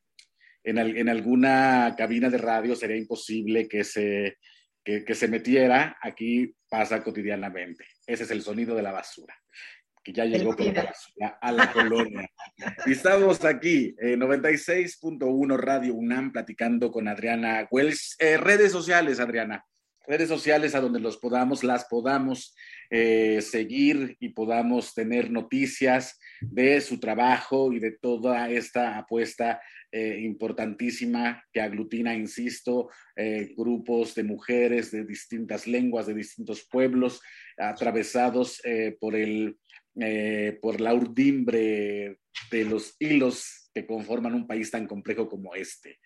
en, 0.64 1.10
alguna 1.10 1.94
cabina 1.98 2.30
de 2.30 2.38
radio 2.38 2.74
sería 2.74 2.96
imposible 2.96 3.68
que 3.68 3.84
se, 3.84 4.38
que, 4.84 5.14
se 5.14 5.28
metiera, 5.28 5.98
aquí 6.02 6.56
pasa 6.70 7.04
cotidianamente. 7.04 7.86
Ese 8.08 8.24
es 8.24 8.32
el 8.32 8.42
sonido 8.42 8.74
de 8.76 8.84
la 8.84 8.94
basura 8.94 9.36
que 10.02 10.14
ya 10.14 10.24
llegó 10.24 10.56
con 10.56 10.74
la 10.74 10.84
basura 10.84 11.38
a 11.42 11.52
la 11.52 11.74
colonia. 11.74 12.32
Y 12.86 12.94
estamos 12.94 13.44
aquí, 13.44 13.94
en 14.00 14.22
96.1 14.22 15.58
Radio 15.58 15.94
UNAM, 15.94 16.32
platicando 16.32 16.90
con 16.90 17.10
Adriana 17.10 17.68
Wells. 17.70 18.16
Eh, 18.20 18.38
redes 18.38 18.72
sociales, 18.72 19.20
Adriana 19.20 19.66
redes 20.10 20.28
sociales 20.28 20.74
a 20.74 20.82
donde 20.82 21.00
los 21.00 21.18
podamos, 21.18 21.64
las 21.64 21.86
podamos 21.86 22.56
eh, 22.90 23.42
seguir 23.42 24.18
y 24.20 24.30
podamos 24.30 24.96
tener 24.96 25.30
noticias 25.30 26.20
de 26.42 26.82
su 26.82 27.00
trabajo 27.00 27.72
y 27.72 27.80
de 27.80 27.92
toda 27.92 28.50
esta 28.50 28.98
apuesta 28.98 29.62
eh, 29.92 30.20
importantísima 30.22 31.44
que 31.54 31.62
aglutina, 31.62 32.16
insisto, 32.16 32.90
eh, 33.16 33.54
grupos 33.56 34.16
de 34.16 34.24
mujeres 34.24 34.90
de 34.90 35.06
distintas 35.06 35.68
lenguas, 35.68 36.08
de 36.08 36.16
distintos 36.16 36.68
pueblos, 36.68 37.22
atravesados 37.58 38.62
por, 39.02 39.16
el, 39.16 39.58
por 40.62 40.80
la 40.80 40.94
urdimbre 40.94 42.20
de 42.50 42.64
los 42.64 42.96
hilos 43.00 43.70
que 43.74 43.86
conforman 43.86 44.34
un 44.34 44.48
país 44.48 44.72
tan 44.72 44.88
complejo 44.88 45.28
como 45.28 45.56
este. 45.56 46.00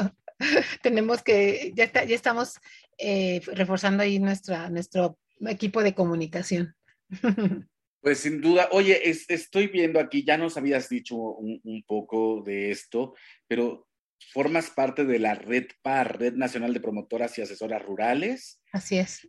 tenemos 0.82 1.22
que, 1.22 1.74
ya, 1.76 1.92
ya 1.92 2.16
estamos 2.16 2.60
eh, 2.98 3.42
reforzando 3.54 4.04
ahí 4.04 4.20
nuestra, 4.20 4.70
nuestro 4.70 5.18
equipo 5.48 5.84
de 5.84 5.94
comunicación. 5.94 6.76
Pues 8.02 8.20
sin 8.20 8.40
duda, 8.40 8.70
oye, 8.72 9.02
estoy 9.04 9.68
viendo 9.68 10.00
aquí, 10.00 10.24
ya 10.24 10.38
nos 10.38 10.56
habías 10.56 10.88
dicho 10.88 11.18
un, 11.18 11.84
poco 11.86 12.42
de 12.46 12.72
esto, 12.72 13.14
pero 13.46 13.90
formas 14.32 14.70
parte 14.70 15.04
de 15.04 15.20
la 15.20 15.36
Red 15.36 15.66
PAR, 15.82 16.18
Red 16.18 16.36
Nacional 16.36 16.74
de 16.74 16.80
Promotoras 16.80 17.38
y 17.38 17.42
Asesoras 17.42 17.84
Rurales. 17.84 18.62
Así 18.72 18.98
es. 18.98 19.28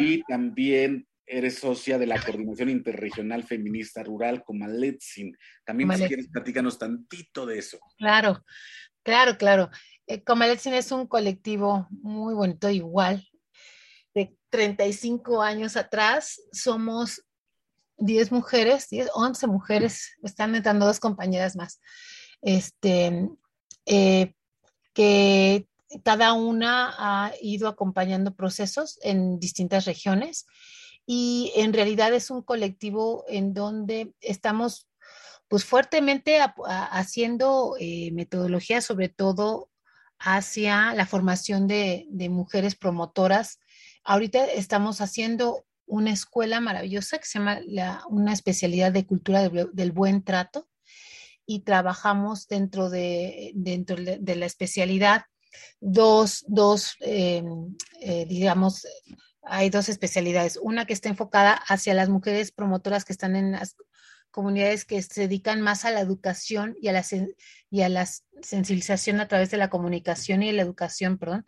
Y 0.00 0.22
también 0.22 1.06
eres 1.26 1.58
socia 1.58 1.98
de 1.98 2.06
la 2.06 2.20
Coordinación 2.22 2.70
Interregional 2.70 3.42
Feminista 3.44 4.02
Rural 4.02 4.44
Comaletzin. 4.44 5.36
También 5.64 5.92
si 5.96 6.06
quieres, 6.06 6.28
platícanos 6.28 6.78
tantito 6.78 7.44
de 7.46 7.58
eso. 7.58 7.78
Claro, 7.98 8.44
claro, 9.02 9.36
claro. 9.36 9.70
Eh, 10.06 10.22
Comaletzin 10.22 10.74
es 10.74 10.92
un 10.92 11.06
colectivo 11.06 11.88
muy 11.90 12.34
bonito, 12.34 12.70
igual. 12.70 13.26
De 14.14 14.34
35 14.50 15.42
años 15.42 15.76
atrás, 15.76 16.40
somos 16.52 17.22
10 17.98 18.30
mujeres, 18.30 18.88
10, 18.88 19.10
11 19.14 19.46
mujeres, 19.48 20.16
están 20.22 20.54
entrando 20.54 20.86
dos 20.86 21.00
compañeras 21.00 21.56
más, 21.56 21.80
este, 22.42 23.28
eh, 23.86 24.34
que 24.92 25.66
cada 26.04 26.32
una 26.34 26.94
ha 26.98 27.32
ido 27.40 27.68
acompañando 27.68 28.34
procesos 28.34 28.98
en 29.02 29.38
distintas 29.38 29.86
regiones 29.86 30.46
y 31.06 31.52
en 31.54 31.72
realidad 31.72 32.12
es 32.12 32.30
un 32.30 32.42
colectivo 32.42 33.24
en 33.28 33.54
donde 33.54 34.12
estamos 34.20 34.88
pues 35.48 35.64
fuertemente 35.64 36.40
haciendo 36.66 37.76
eh, 37.78 38.10
metodología 38.12 38.80
sobre 38.80 39.08
todo 39.08 39.70
hacia 40.18 40.92
la 40.94 41.06
formación 41.06 41.68
de, 41.68 42.06
mujeres 42.30 42.74
promotoras. 42.74 43.60
Ahorita 44.02 44.44
estamos 44.46 45.00
haciendo 45.00 45.64
una 45.86 46.10
escuela 46.10 46.60
maravillosa 46.60 47.18
que 47.18 47.26
se 47.26 47.38
llama 47.38 47.60
una 48.08 48.32
especialidad 48.32 48.90
de 48.90 49.06
cultura 49.06 49.48
del 49.48 49.92
buen 49.92 50.24
trato 50.24 50.68
y 51.46 51.60
trabajamos 51.60 52.48
dentro 52.48 52.90
de, 52.90 53.52
dentro 53.54 53.96
de 53.96 54.36
la 54.36 54.46
especialidad 54.46 55.26
dos, 55.80 56.44
dos 56.48 56.96
eh, 57.00 57.42
eh, 58.00 58.26
digamos, 58.26 58.86
hay 59.46 59.70
dos 59.70 59.88
especialidades. 59.88 60.58
Una 60.60 60.84
que 60.84 60.92
está 60.92 61.08
enfocada 61.08 61.52
hacia 61.54 61.94
las 61.94 62.08
mujeres 62.08 62.52
promotoras 62.52 63.04
que 63.04 63.12
están 63.12 63.36
en 63.36 63.52
las 63.52 63.76
comunidades 64.30 64.84
que 64.84 65.00
se 65.00 65.22
dedican 65.22 65.62
más 65.62 65.84
a 65.84 65.90
la 65.90 66.00
educación 66.00 66.76
y 66.80 66.88
a 66.88 66.92
la, 66.92 68.06
sensibilización 68.42 69.20
a 69.20 69.28
través 69.28 69.50
de 69.50 69.56
la 69.56 69.70
comunicación 69.70 70.42
y 70.42 70.52
la 70.52 70.62
educación, 70.62 71.16
perdón, 71.16 71.46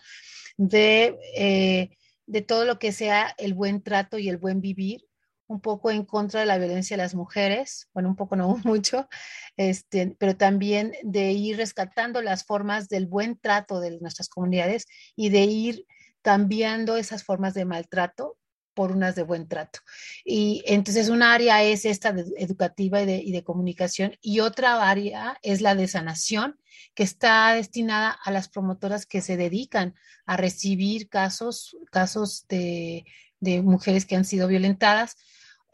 de, 0.57 1.19
eh, 1.37 1.91
de 2.27 2.43
todo 2.43 2.65
lo 2.65 2.79
que 2.79 2.93
sea 2.93 3.35
el 3.37 3.53
buen 3.53 3.83
trato 3.83 4.19
y 4.19 4.29
el 4.29 4.39
buen 4.39 4.61
vivir 4.61 5.05
un 5.49 5.61
poco 5.61 5.91
en 5.91 6.05
contra 6.05 6.41
de 6.41 6.47
la 6.47 6.59
violencia 6.59 6.97
de 6.97 7.03
las 7.03 7.15
mujeres, 7.15 7.89
bueno, 7.93 8.11
un 8.11 8.17
poco 8.17 8.37
no 8.37 8.57
mucho, 8.65 9.09
este, 9.57 10.15
pero 10.19 10.37
también 10.37 10.93
de 11.03 11.33
ir 11.33 11.57
rescatando 11.57 12.23
las 12.23 12.45
formas 12.45 12.89
del 12.89 13.07
buen 13.07 13.39
trato 13.39 13.81
de 13.81 13.99
nuestras 13.99 14.29
comunidades 14.29 14.87
y 15.17 15.31
de 15.31 15.45
ir 15.45 15.87
cambiando 16.29 16.99
esas 16.99 17.25
formas 17.25 17.55
de 17.55 17.65
maltrato 17.65 18.37
por 18.75 18.93
unas 18.93 19.15
de 19.15 19.23
buen 19.23 19.49
trato. 19.49 19.79
Y 20.27 20.63
entonces 20.67 21.09
una 21.09 21.33
área 21.33 21.63
es 21.63 21.87
esta 21.87 22.11
educativa 22.37 23.01
y 23.01 23.33
de, 23.33 23.45
comunicación 23.45 24.15
y 24.21 24.41
otra 24.41 24.91
área 24.91 25.39
es 25.41 25.63
la 25.63 25.75
de 25.75 25.89
sanación, 25.89 26.61
que 26.95 27.03
está 27.03 27.55
destinada 27.55 28.11
a 28.11 28.31
las 28.31 28.51
promotoras 28.51 29.07
que 29.07 29.23
se 29.23 29.39
dedican 29.39 29.95
a 30.27 30.37
recibir 30.37 31.09
casos, 31.09 31.79
casos 31.91 32.45
de 32.47 33.07
mujeres 33.41 34.05
que 34.05 34.17
han 34.17 34.27
sido 34.27 34.49
violentadas 34.49 35.17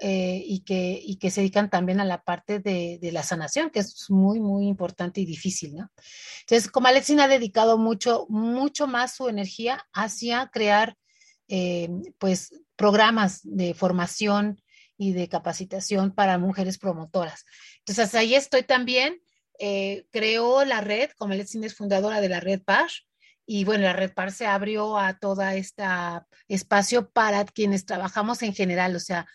eh, 0.01 0.42
y, 0.45 0.64
que, 0.64 1.01
y 1.01 1.16
que 1.16 1.30
se 1.30 1.40
dedican 1.40 1.70
también 1.70 2.01
a 2.01 2.05
la 2.05 2.22
parte 2.22 2.59
de, 2.59 2.99
de, 3.01 3.12
la 3.12 3.22
sanación, 3.22 3.70
que 3.70 3.78
es 3.78 4.11
muy, 4.11 4.40
muy 4.40 4.66
importante 4.66 5.20
y 5.20 5.24
difícil, 5.24 5.76
¿no? 5.76 5.88
Entonces, 6.40 6.68
como 6.68 6.88
Alexina 6.88 7.24
ha 7.24 7.28
dedicado 7.28 7.78
mucho, 7.78 8.26
mucho 8.28 8.88
más 8.88 9.14
su 9.14 9.28
energía 9.28 9.86
hacia 9.92 10.51
crear, 10.53 10.97
eh, 11.47 11.88
pues, 12.18 12.61
programas 12.74 13.40
de 13.45 13.72
formación 13.72 14.61
y 14.99 15.12
de 15.12 15.28
capacitación 15.28 16.12
para 16.12 16.38
mujeres 16.38 16.78
promotoras. 16.78 17.45
Entonces, 17.78 18.14
ahí 18.16 18.34
estoy 18.34 18.64
también. 18.64 19.20
Eh, 19.61 20.09
creó 20.11 20.64
la 20.64 20.80
red, 20.80 21.11
como 21.16 21.34
Alexina 21.34 21.66
es 21.66 21.76
fundadora 21.76 22.20
de 22.20 22.28
la 22.28 22.40
red 22.40 22.61
PASH, 22.62 23.03
y 23.47 23.64
bueno, 23.64 23.84
la 23.84 23.92
red 23.92 24.12
PAR 24.12 24.32
se 24.32 24.47
abrió 24.47 24.99
a 24.99 25.18
toda 25.18 25.55
este 25.55 25.84
espacio 26.49 27.11
para 27.11 27.45
quienes 27.45 27.84
trabajamos 27.84 28.42
en 28.42 28.55
general, 28.55 28.97
o 28.97 29.01
sea, 29.01 29.26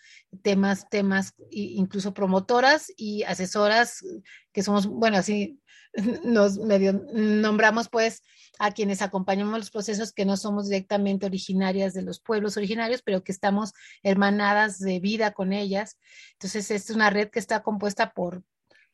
temas, 0.42 0.88
temas, 0.88 1.34
incluso 1.50 2.14
promotoras 2.14 2.92
y 2.96 3.22
asesoras, 3.24 4.04
que 4.52 4.62
somos, 4.62 4.86
bueno, 4.86 5.18
así 5.18 5.60
nos 6.24 6.58
medio 6.58 6.92
nombramos 7.12 7.88
pues 7.88 8.22
a 8.58 8.72
quienes 8.72 9.02
acompañamos 9.02 9.58
los 9.58 9.70
procesos 9.70 10.12
que 10.12 10.24
no 10.24 10.36
somos 10.36 10.68
directamente 10.68 11.26
originarias 11.26 11.94
de 11.94 12.02
los 12.02 12.20
pueblos 12.20 12.56
originarios, 12.56 13.02
pero 13.02 13.24
que 13.24 13.32
estamos 13.32 13.72
hermanadas 14.02 14.78
de 14.78 15.00
vida 15.00 15.32
con 15.32 15.52
ellas. 15.52 15.98
Entonces, 16.32 16.70
es 16.70 16.90
una 16.90 17.10
red 17.10 17.30
que 17.30 17.38
está 17.38 17.62
compuesta 17.62 18.12
por, 18.12 18.44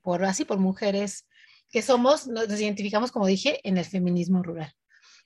por 0.02 0.24
así, 0.24 0.44
por 0.44 0.58
mujeres 0.58 1.26
que 1.68 1.82
somos, 1.82 2.28
nos 2.28 2.48
identificamos, 2.48 3.10
como 3.10 3.26
dije, 3.26 3.60
en 3.64 3.76
el 3.76 3.84
feminismo 3.84 4.42
rural. 4.42 4.72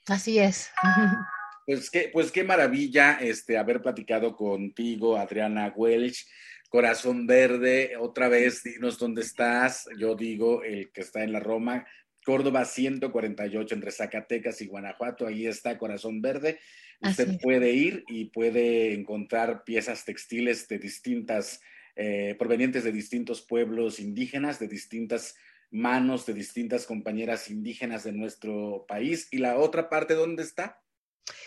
Así 0.06 0.38
es. 0.38 0.70
Pues 1.66 1.90
qué, 1.90 2.10
pues 2.12 2.32
qué 2.32 2.44
maravilla 2.44 3.18
este, 3.20 3.58
haber 3.58 3.80
platicado 3.82 4.36
contigo, 4.36 5.16
Adriana 5.16 5.72
Welch. 5.74 6.26
Corazón 6.68 7.26
Verde, 7.26 7.96
otra 7.98 8.28
vez, 8.28 8.62
dinos 8.62 8.98
dónde 8.98 9.22
estás. 9.22 9.88
Yo 9.98 10.14
digo, 10.14 10.62
el 10.62 10.92
que 10.92 11.00
está 11.00 11.24
en 11.24 11.32
la 11.32 11.40
Roma, 11.40 11.84
Córdoba 12.24 12.64
148, 12.64 13.74
entre 13.74 13.90
Zacatecas 13.90 14.60
y 14.62 14.66
Guanajuato. 14.66 15.26
Ahí 15.26 15.46
está 15.46 15.78
Corazón 15.78 16.22
Verde. 16.22 16.60
Usted 17.00 17.40
puede 17.40 17.72
ir 17.72 18.04
y 18.08 18.26
puede 18.26 18.92
encontrar 18.92 19.64
piezas 19.64 20.04
textiles 20.04 20.68
de 20.68 20.78
distintas, 20.78 21.60
eh, 21.96 22.36
provenientes 22.38 22.84
de 22.84 22.92
distintos 22.92 23.42
pueblos 23.42 23.98
indígenas, 23.98 24.60
de 24.60 24.68
distintas 24.68 25.34
manos 25.70 26.26
de 26.26 26.34
distintas 26.34 26.84
compañeras 26.84 27.50
indígenas 27.50 28.04
de 28.04 28.12
nuestro 28.12 28.84
país. 28.88 29.28
¿Y 29.30 29.38
la 29.38 29.56
otra 29.56 29.88
parte 29.88 30.14
dónde 30.14 30.42
está? 30.42 30.80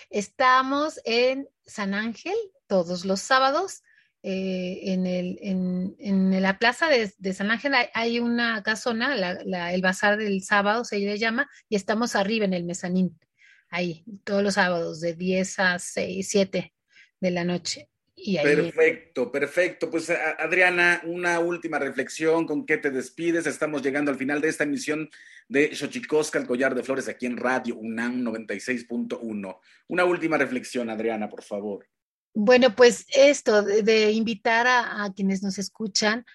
Estamos 0.10 1.00
en 1.06 1.48
San 1.66 1.94
Ángel 1.94 2.36
todos 2.68 3.06
los 3.06 3.22
sábados. 3.22 3.84
Eh, 4.26 4.94
en, 4.94 5.06
el, 5.06 5.38
en, 5.42 6.42
la 6.42 6.58
plaza 6.58 6.88
de, 6.88 7.34
San 7.34 7.52
Ángel 7.52 7.74
hay, 7.94 8.20
una 8.20 8.64
casona, 8.64 9.14
el 9.14 9.82
bazar 9.82 10.18
del 10.18 10.42
sábado 10.44 10.86
se 10.86 11.00
le 11.00 11.18
llama, 11.18 11.50
y 11.68 11.76
estamos 11.76 12.16
arriba 12.16 12.46
en 12.46 12.54
el 12.54 12.64
mezanín, 12.64 13.20
ahí, 13.68 14.06
todos 14.24 14.42
los 14.42 14.54
sábados 14.54 15.02
de 15.02 15.14
10 15.14 15.60
a 15.60 15.78
6, 15.78 16.26
7 16.30 16.74
de 17.20 17.32
la 17.32 17.44
noche. 17.44 17.90
Perfecto, 18.16 19.32
perfecto. 19.32 19.90
Pues 19.90 20.10
Adriana, 20.10 21.02
una 21.04 21.40
última 21.40 21.80
reflexión, 21.80 22.46
¿con 22.46 22.66
qué 22.66 22.78
te 22.78 22.92
despides? 22.92 23.46
Estamos 23.48 23.82
llegando 23.82 24.12
al 24.12 24.18
final 24.18 24.40
de 24.40 24.50
esta 24.50 24.64
emisión 24.64 25.10
de 25.48 25.76
Xochicosca, 25.76 26.39
el 26.39 26.48
collar 26.48 26.76
de 26.76 26.84
flores, 26.84 27.08
aquí 27.08 27.26
en 27.26 27.38
Radio 27.38 27.76
UNAM 27.78 28.24
96.1. 28.24 29.60
Una 29.88 30.06
última 30.06 30.38
reflexión, 30.38 30.89
Adriana, 30.89 31.30
por 31.30 31.44
favor. 31.44 31.88
Bueno, 32.34 32.76
pues 32.76 33.06
esto 33.14 33.62
de, 33.62 34.12
invitar 34.12 34.66
a, 34.68 35.12
quienes 35.16 35.44
nos 35.44 35.60
escuchan 35.60 36.26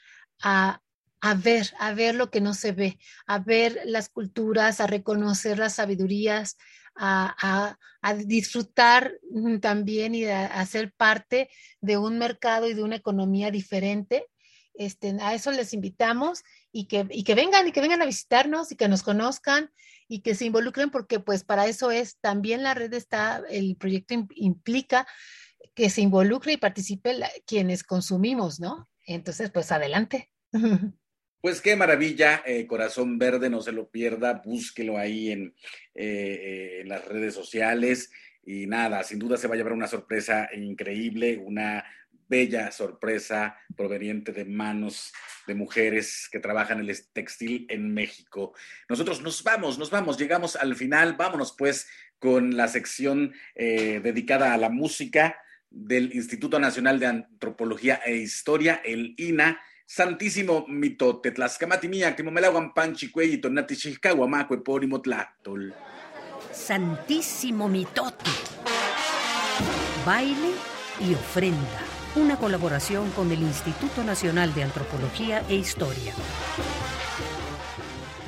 a, 0.41 0.81
a 1.21 1.35
ver, 1.35 1.71
a 1.81 1.93
ver 1.93 2.15
lo 2.15 2.31
que 2.31 2.41
no 2.41 2.55
se 2.55 2.73
ve, 2.73 2.99
a 3.27 3.39
ver 3.41 3.81
las 3.85 4.09
culturas, 4.09 4.81
a 4.81 4.87
reconocer 4.87 5.59
las 5.59 5.75
sabidurías, 5.75 6.57
a, 6.99 7.77
disfrutar 8.27 9.19
mm, 9.31 9.59
también 9.59 10.15
y 10.15 10.25
a, 10.25 10.65
ser 10.67 10.93
parte 10.93 11.49
de 11.81 11.97
un 11.97 12.19
mercado 12.19 12.69
y 12.69 12.75
de 12.75 12.83
una 12.83 12.97
economía 12.97 13.51
diferente. 13.51 14.27
Este, 14.75 15.17
a 15.21 15.35
eso 15.35 15.51
les 15.51 15.73
invitamos 15.73 16.45
y 16.79 16.85
que, 16.85 17.09
y 17.11 17.25
que 17.25 17.35
vengan 17.35 17.67
y 17.67 17.73
que 17.73 17.81
vengan 17.81 18.03
a 18.03 18.07
visitarnos 18.07 18.71
y 18.71 18.77
que 18.77 18.87
nos 18.87 19.03
conozcan 19.03 19.73
y 20.07 20.21
que 20.21 20.37
se 20.37 20.45
involucren 20.45 20.91
porque 20.91 21.19
pues 21.19 21.43
para 21.43 21.67
eso 21.67 21.91
es 21.91 22.19
también 22.21 22.63
la 22.63 22.73
red 22.73 22.95
está, 22.95 23.43
el 23.51 23.75
proyecto 23.75 24.15
implica 24.37 25.05
que 25.75 25.91
se 25.91 26.03
involucre 26.03 26.53
y 26.53 26.57
participe 26.57 27.17
quienes 27.49 27.83
consumimos, 27.83 28.61
¿no? 28.61 28.89
Entonces, 29.07 29.51
pues 29.51 29.73
adelante. 29.73 30.31
Pues 31.41 31.61
qué 31.61 31.77
maravilla, 31.77 32.43
eh, 32.45 32.67
Corazón 32.67 33.17
Verde, 33.17 33.49
no 33.49 33.61
se 33.61 33.71
lo 33.71 33.89
pierda, 33.89 34.43
búsquelo 34.45 34.99
ahí 34.99 35.31
en, 35.31 35.55
eh, 35.95 36.05
eh, 36.05 36.81
en, 36.81 36.89
las 36.89 37.05
redes 37.05 37.33
sociales 37.33 38.11
y 38.45 38.67
nada, 38.67 39.05
sin 39.05 39.21
duda 39.21 39.37
se 39.37 39.47
va 39.47 39.55
a 39.55 39.57
llevar 39.57 39.73
una 39.73 39.87
sorpresa 39.87 40.49
increíble, 40.53 41.39
una 41.39 41.85
bella 42.29 42.71
sorpresa 42.71 43.57
proveniente 43.77 44.33
de 44.33 44.45
manos 44.45 45.13
de 45.47 45.55
mujeres 45.55 46.29
que 46.31 46.41
trabajan 46.41 46.81
el 46.81 46.95
textil 47.13 47.67
en 47.69 47.93
México. 47.93 48.55
Nosotros 48.89 49.23
nos 49.23 49.43
vamos, 49.43 49.79
nos 49.79 49.91
vamos, 49.91 50.19
llegamos 50.19 50.57
al 50.57 50.77
final, 50.77 51.15
vámonos 51.15 51.55
pues 51.57 51.89
con 52.19 52.57
la 52.57 52.69
sección 52.69 53.33
dedicada 53.55 54.53
a 54.53 54.59
la 54.59 54.69
música 54.69 55.41
del 55.71 56.15
Instituto 56.15 56.59
Nacional 56.59 56.99
de 56.99 57.07
Antropología 57.07 58.01
e 58.05 58.17
Historia, 58.17 58.81
el 58.85 59.15
INA 59.17 59.61
Santísimo 59.91 60.67
mitote, 60.69 61.31
tlascamatimia, 61.31 62.15
timomelaguan 62.15 62.75
panchicuey, 62.75 63.39
tonati 63.41 63.75
xihcahuamacue 63.75 64.59
porimo 64.63 65.01
tlahtol. 65.01 65.73
Santísimo 66.53 67.71
mitote. 67.71 68.31
Baile 70.05 70.53
y 71.01 71.15
ofrenda. 71.15 71.98
Una 72.17 72.37
colaboración 72.37 73.11
con 73.11 73.31
el 73.31 73.43
Instituto 73.43 74.03
Nacional 74.03 74.55
de 74.55 74.65
Antropología 74.65 75.43
e 75.49 75.57
Historia. 75.57 76.15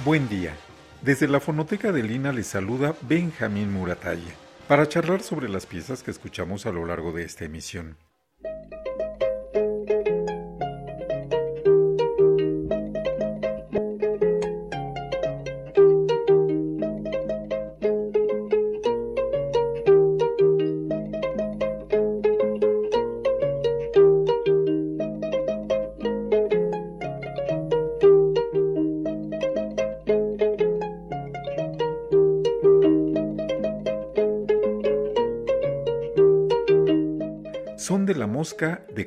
Buen 0.05 0.29
día. 0.29 0.55
Desde 1.01 1.27
la 1.27 1.41
fonoteca 1.41 1.91
de 1.91 2.03
Lina 2.03 2.31
les 2.31 2.47
saluda 2.47 2.95
Benjamín 3.01 3.73
Muratalla 3.73 4.35
para 4.69 4.87
charlar 4.87 5.23
sobre 5.23 5.49
las 5.49 5.65
piezas 5.65 6.03
que 6.03 6.11
escuchamos 6.11 6.67
a 6.67 6.73
lo 6.73 6.85
largo 6.85 7.13
de 7.13 7.25
esta 7.25 7.47
emisión. 7.47 7.97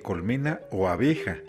Colmena 0.03 0.61
o 0.69 0.87
abeja 0.87 1.39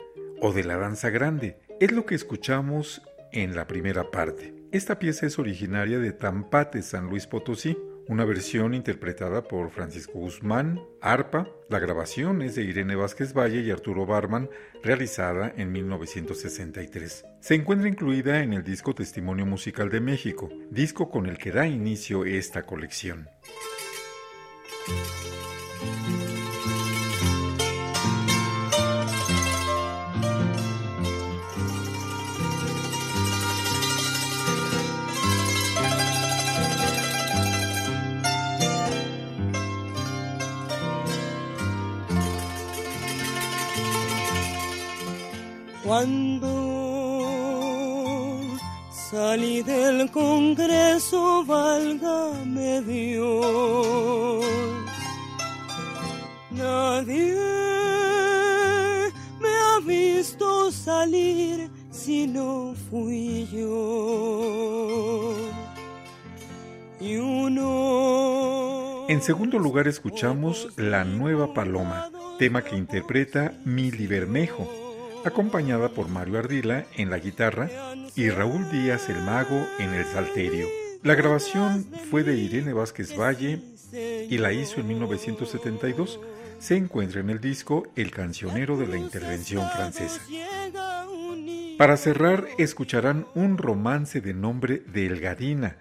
o 0.41 0.53
de 0.53 0.65
la 0.65 0.79
danza 0.79 1.11
grande. 1.11 1.59
Es 1.81 1.93
lo 1.93 2.07
que 2.07 2.15
escuchamos 2.15 3.03
en 3.33 3.55
la 3.55 3.67
primera 3.67 4.11
parte. 4.11 4.55
Esta 4.73 4.99
pieza 4.99 5.27
es 5.27 5.39
originaria 5.39 5.99
de 5.99 6.13
Tampate, 6.13 6.81
San 6.83 7.09
Luis 7.09 7.27
Potosí, 7.27 7.77
una 8.09 8.25
versión 8.25 8.75
interpretada 8.75 9.43
por 9.43 9.71
Francisco 9.71 10.19
Guzmán, 10.19 10.81
arpa. 11.01 11.49
La 11.69 11.79
grabación 11.79 12.43
es 12.43 12.55
de 12.55 12.63
Irene 12.63 12.97
Vázquez 12.97 13.33
Valle 13.33 13.61
y 13.61 13.71
Arturo 13.71 14.05
Barman, 14.05 14.51
realizada 14.83 15.53
en 15.57 15.73
1963. 15.73 17.25
Se 17.41 17.55
encuentra 17.55 17.89
incluida 17.89 18.43
en 18.43 18.53
el 18.53 18.63
disco 18.63 18.95
Testimonio 18.95 19.47
Musical 19.47 19.91
de 19.91 20.01
México, 20.01 20.51
disco 20.71 21.11
con 21.11 21.27
el 21.27 21.39
que 21.39 21.53
da 21.53 21.67
inicio 21.67 22.25
esta 22.25 22.63
colección. 22.63 23.29
Cuando 45.95 46.51
salí 48.91 49.63
del 49.63 50.11
Congreso, 50.11 51.45
válgame 51.45 52.83
Dios, 52.83 54.45
nadie 56.51 57.37
me 59.39 59.49
ha 59.49 59.79
visto 59.87 60.73
salir 60.73 61.71
si 61.93 62.27
no 62.27 62.75
fui 62.91 63.47
yo. 63.53 65.33
Y 66.99 67.19
uno. 67.19 69.05
En 69.09 69.23
segundo 69.23 69.61
lugar 69.61 69.87
escuchamos 69.87 70.71
La 70.77 71.05
Nueva 71.05 71.55
Paloma, 71.55 72.11
tema 72.41 72.63
que 72.63 72.75
interpreta 72.75 73.53
Mili 73.65 74.09
Bermejo 74.09 74.84
acompañada 75.25 75.89
por 75.89 76.09
Mario 76.09 76.39
Ardila 76.39 76.85
en 76.97 77.11
la 77.11 77.19
guitarra 77.19 77.71
y 78.15 78.31
Raúl 78.31 78.71
Díaz 78.71 79.09
el 79.09 79.23
Mago 79.23 79.67
en 79.79 79.95
el 79.95 80.05
salterio. 80.05 80.69
La 81.03 81.15
grabación 81.15 81.85
fue 82.11 82.23
de 82.23 82.37
Irene 82.37 82.73
Vázquez 82.73 83.17
Valle 83.17 83.61
y 83.93 84.39
la 84.39 84.53
hizo 84.53 84.81
en 84.81 84.89
1972. 84.89 86.21
Se 86.59 86.77
encuentra 86.77 87.21
en 87.21 87.31
el 87.31 87.41
disco 87.41 87.87
El 87.97 88.11
cancionero 88.11 88.77
de 88.77 88.87
la 88.87 88.97
intervención 88.97 89.69
francesa. 89.71 90.21
Para 91.79 91.97
cerrar, 91.97 92.47
escucharán 92.59 93.27
un 93.35 93.59
romance 93.59 94.21
de 94.21 94.33
nombre 94.33 94.83
Delgadina, 94.87 95.77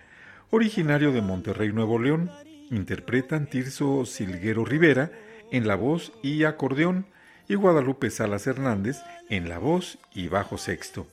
originario 0.50 1.12
de 1.12 1.22
Monterrey, 1.22 1.72
Nuevo 1.72 2.00
León. 2.00 2.32
Interpretan 2.72 3.48
Tirso 3.48 4.06
Silguero 4.06 4.66
Rivera 4.66 5.12
en 5.52 5.68
la 5.68 5.76
voz 5.76 6.12
y 6.24 6.46
acordeón 6.46 7.06
y 7.48 7.56
Guadalupe 7.56 8.10
Salas 8.10 8.48
Hernández 8.48 8.98
en 9.30 9.50
la 9.50 9.60
voz 9.60 9.98
y 10.14 10.28
bajo 10.28 10.58
sexto. 10.58 11.08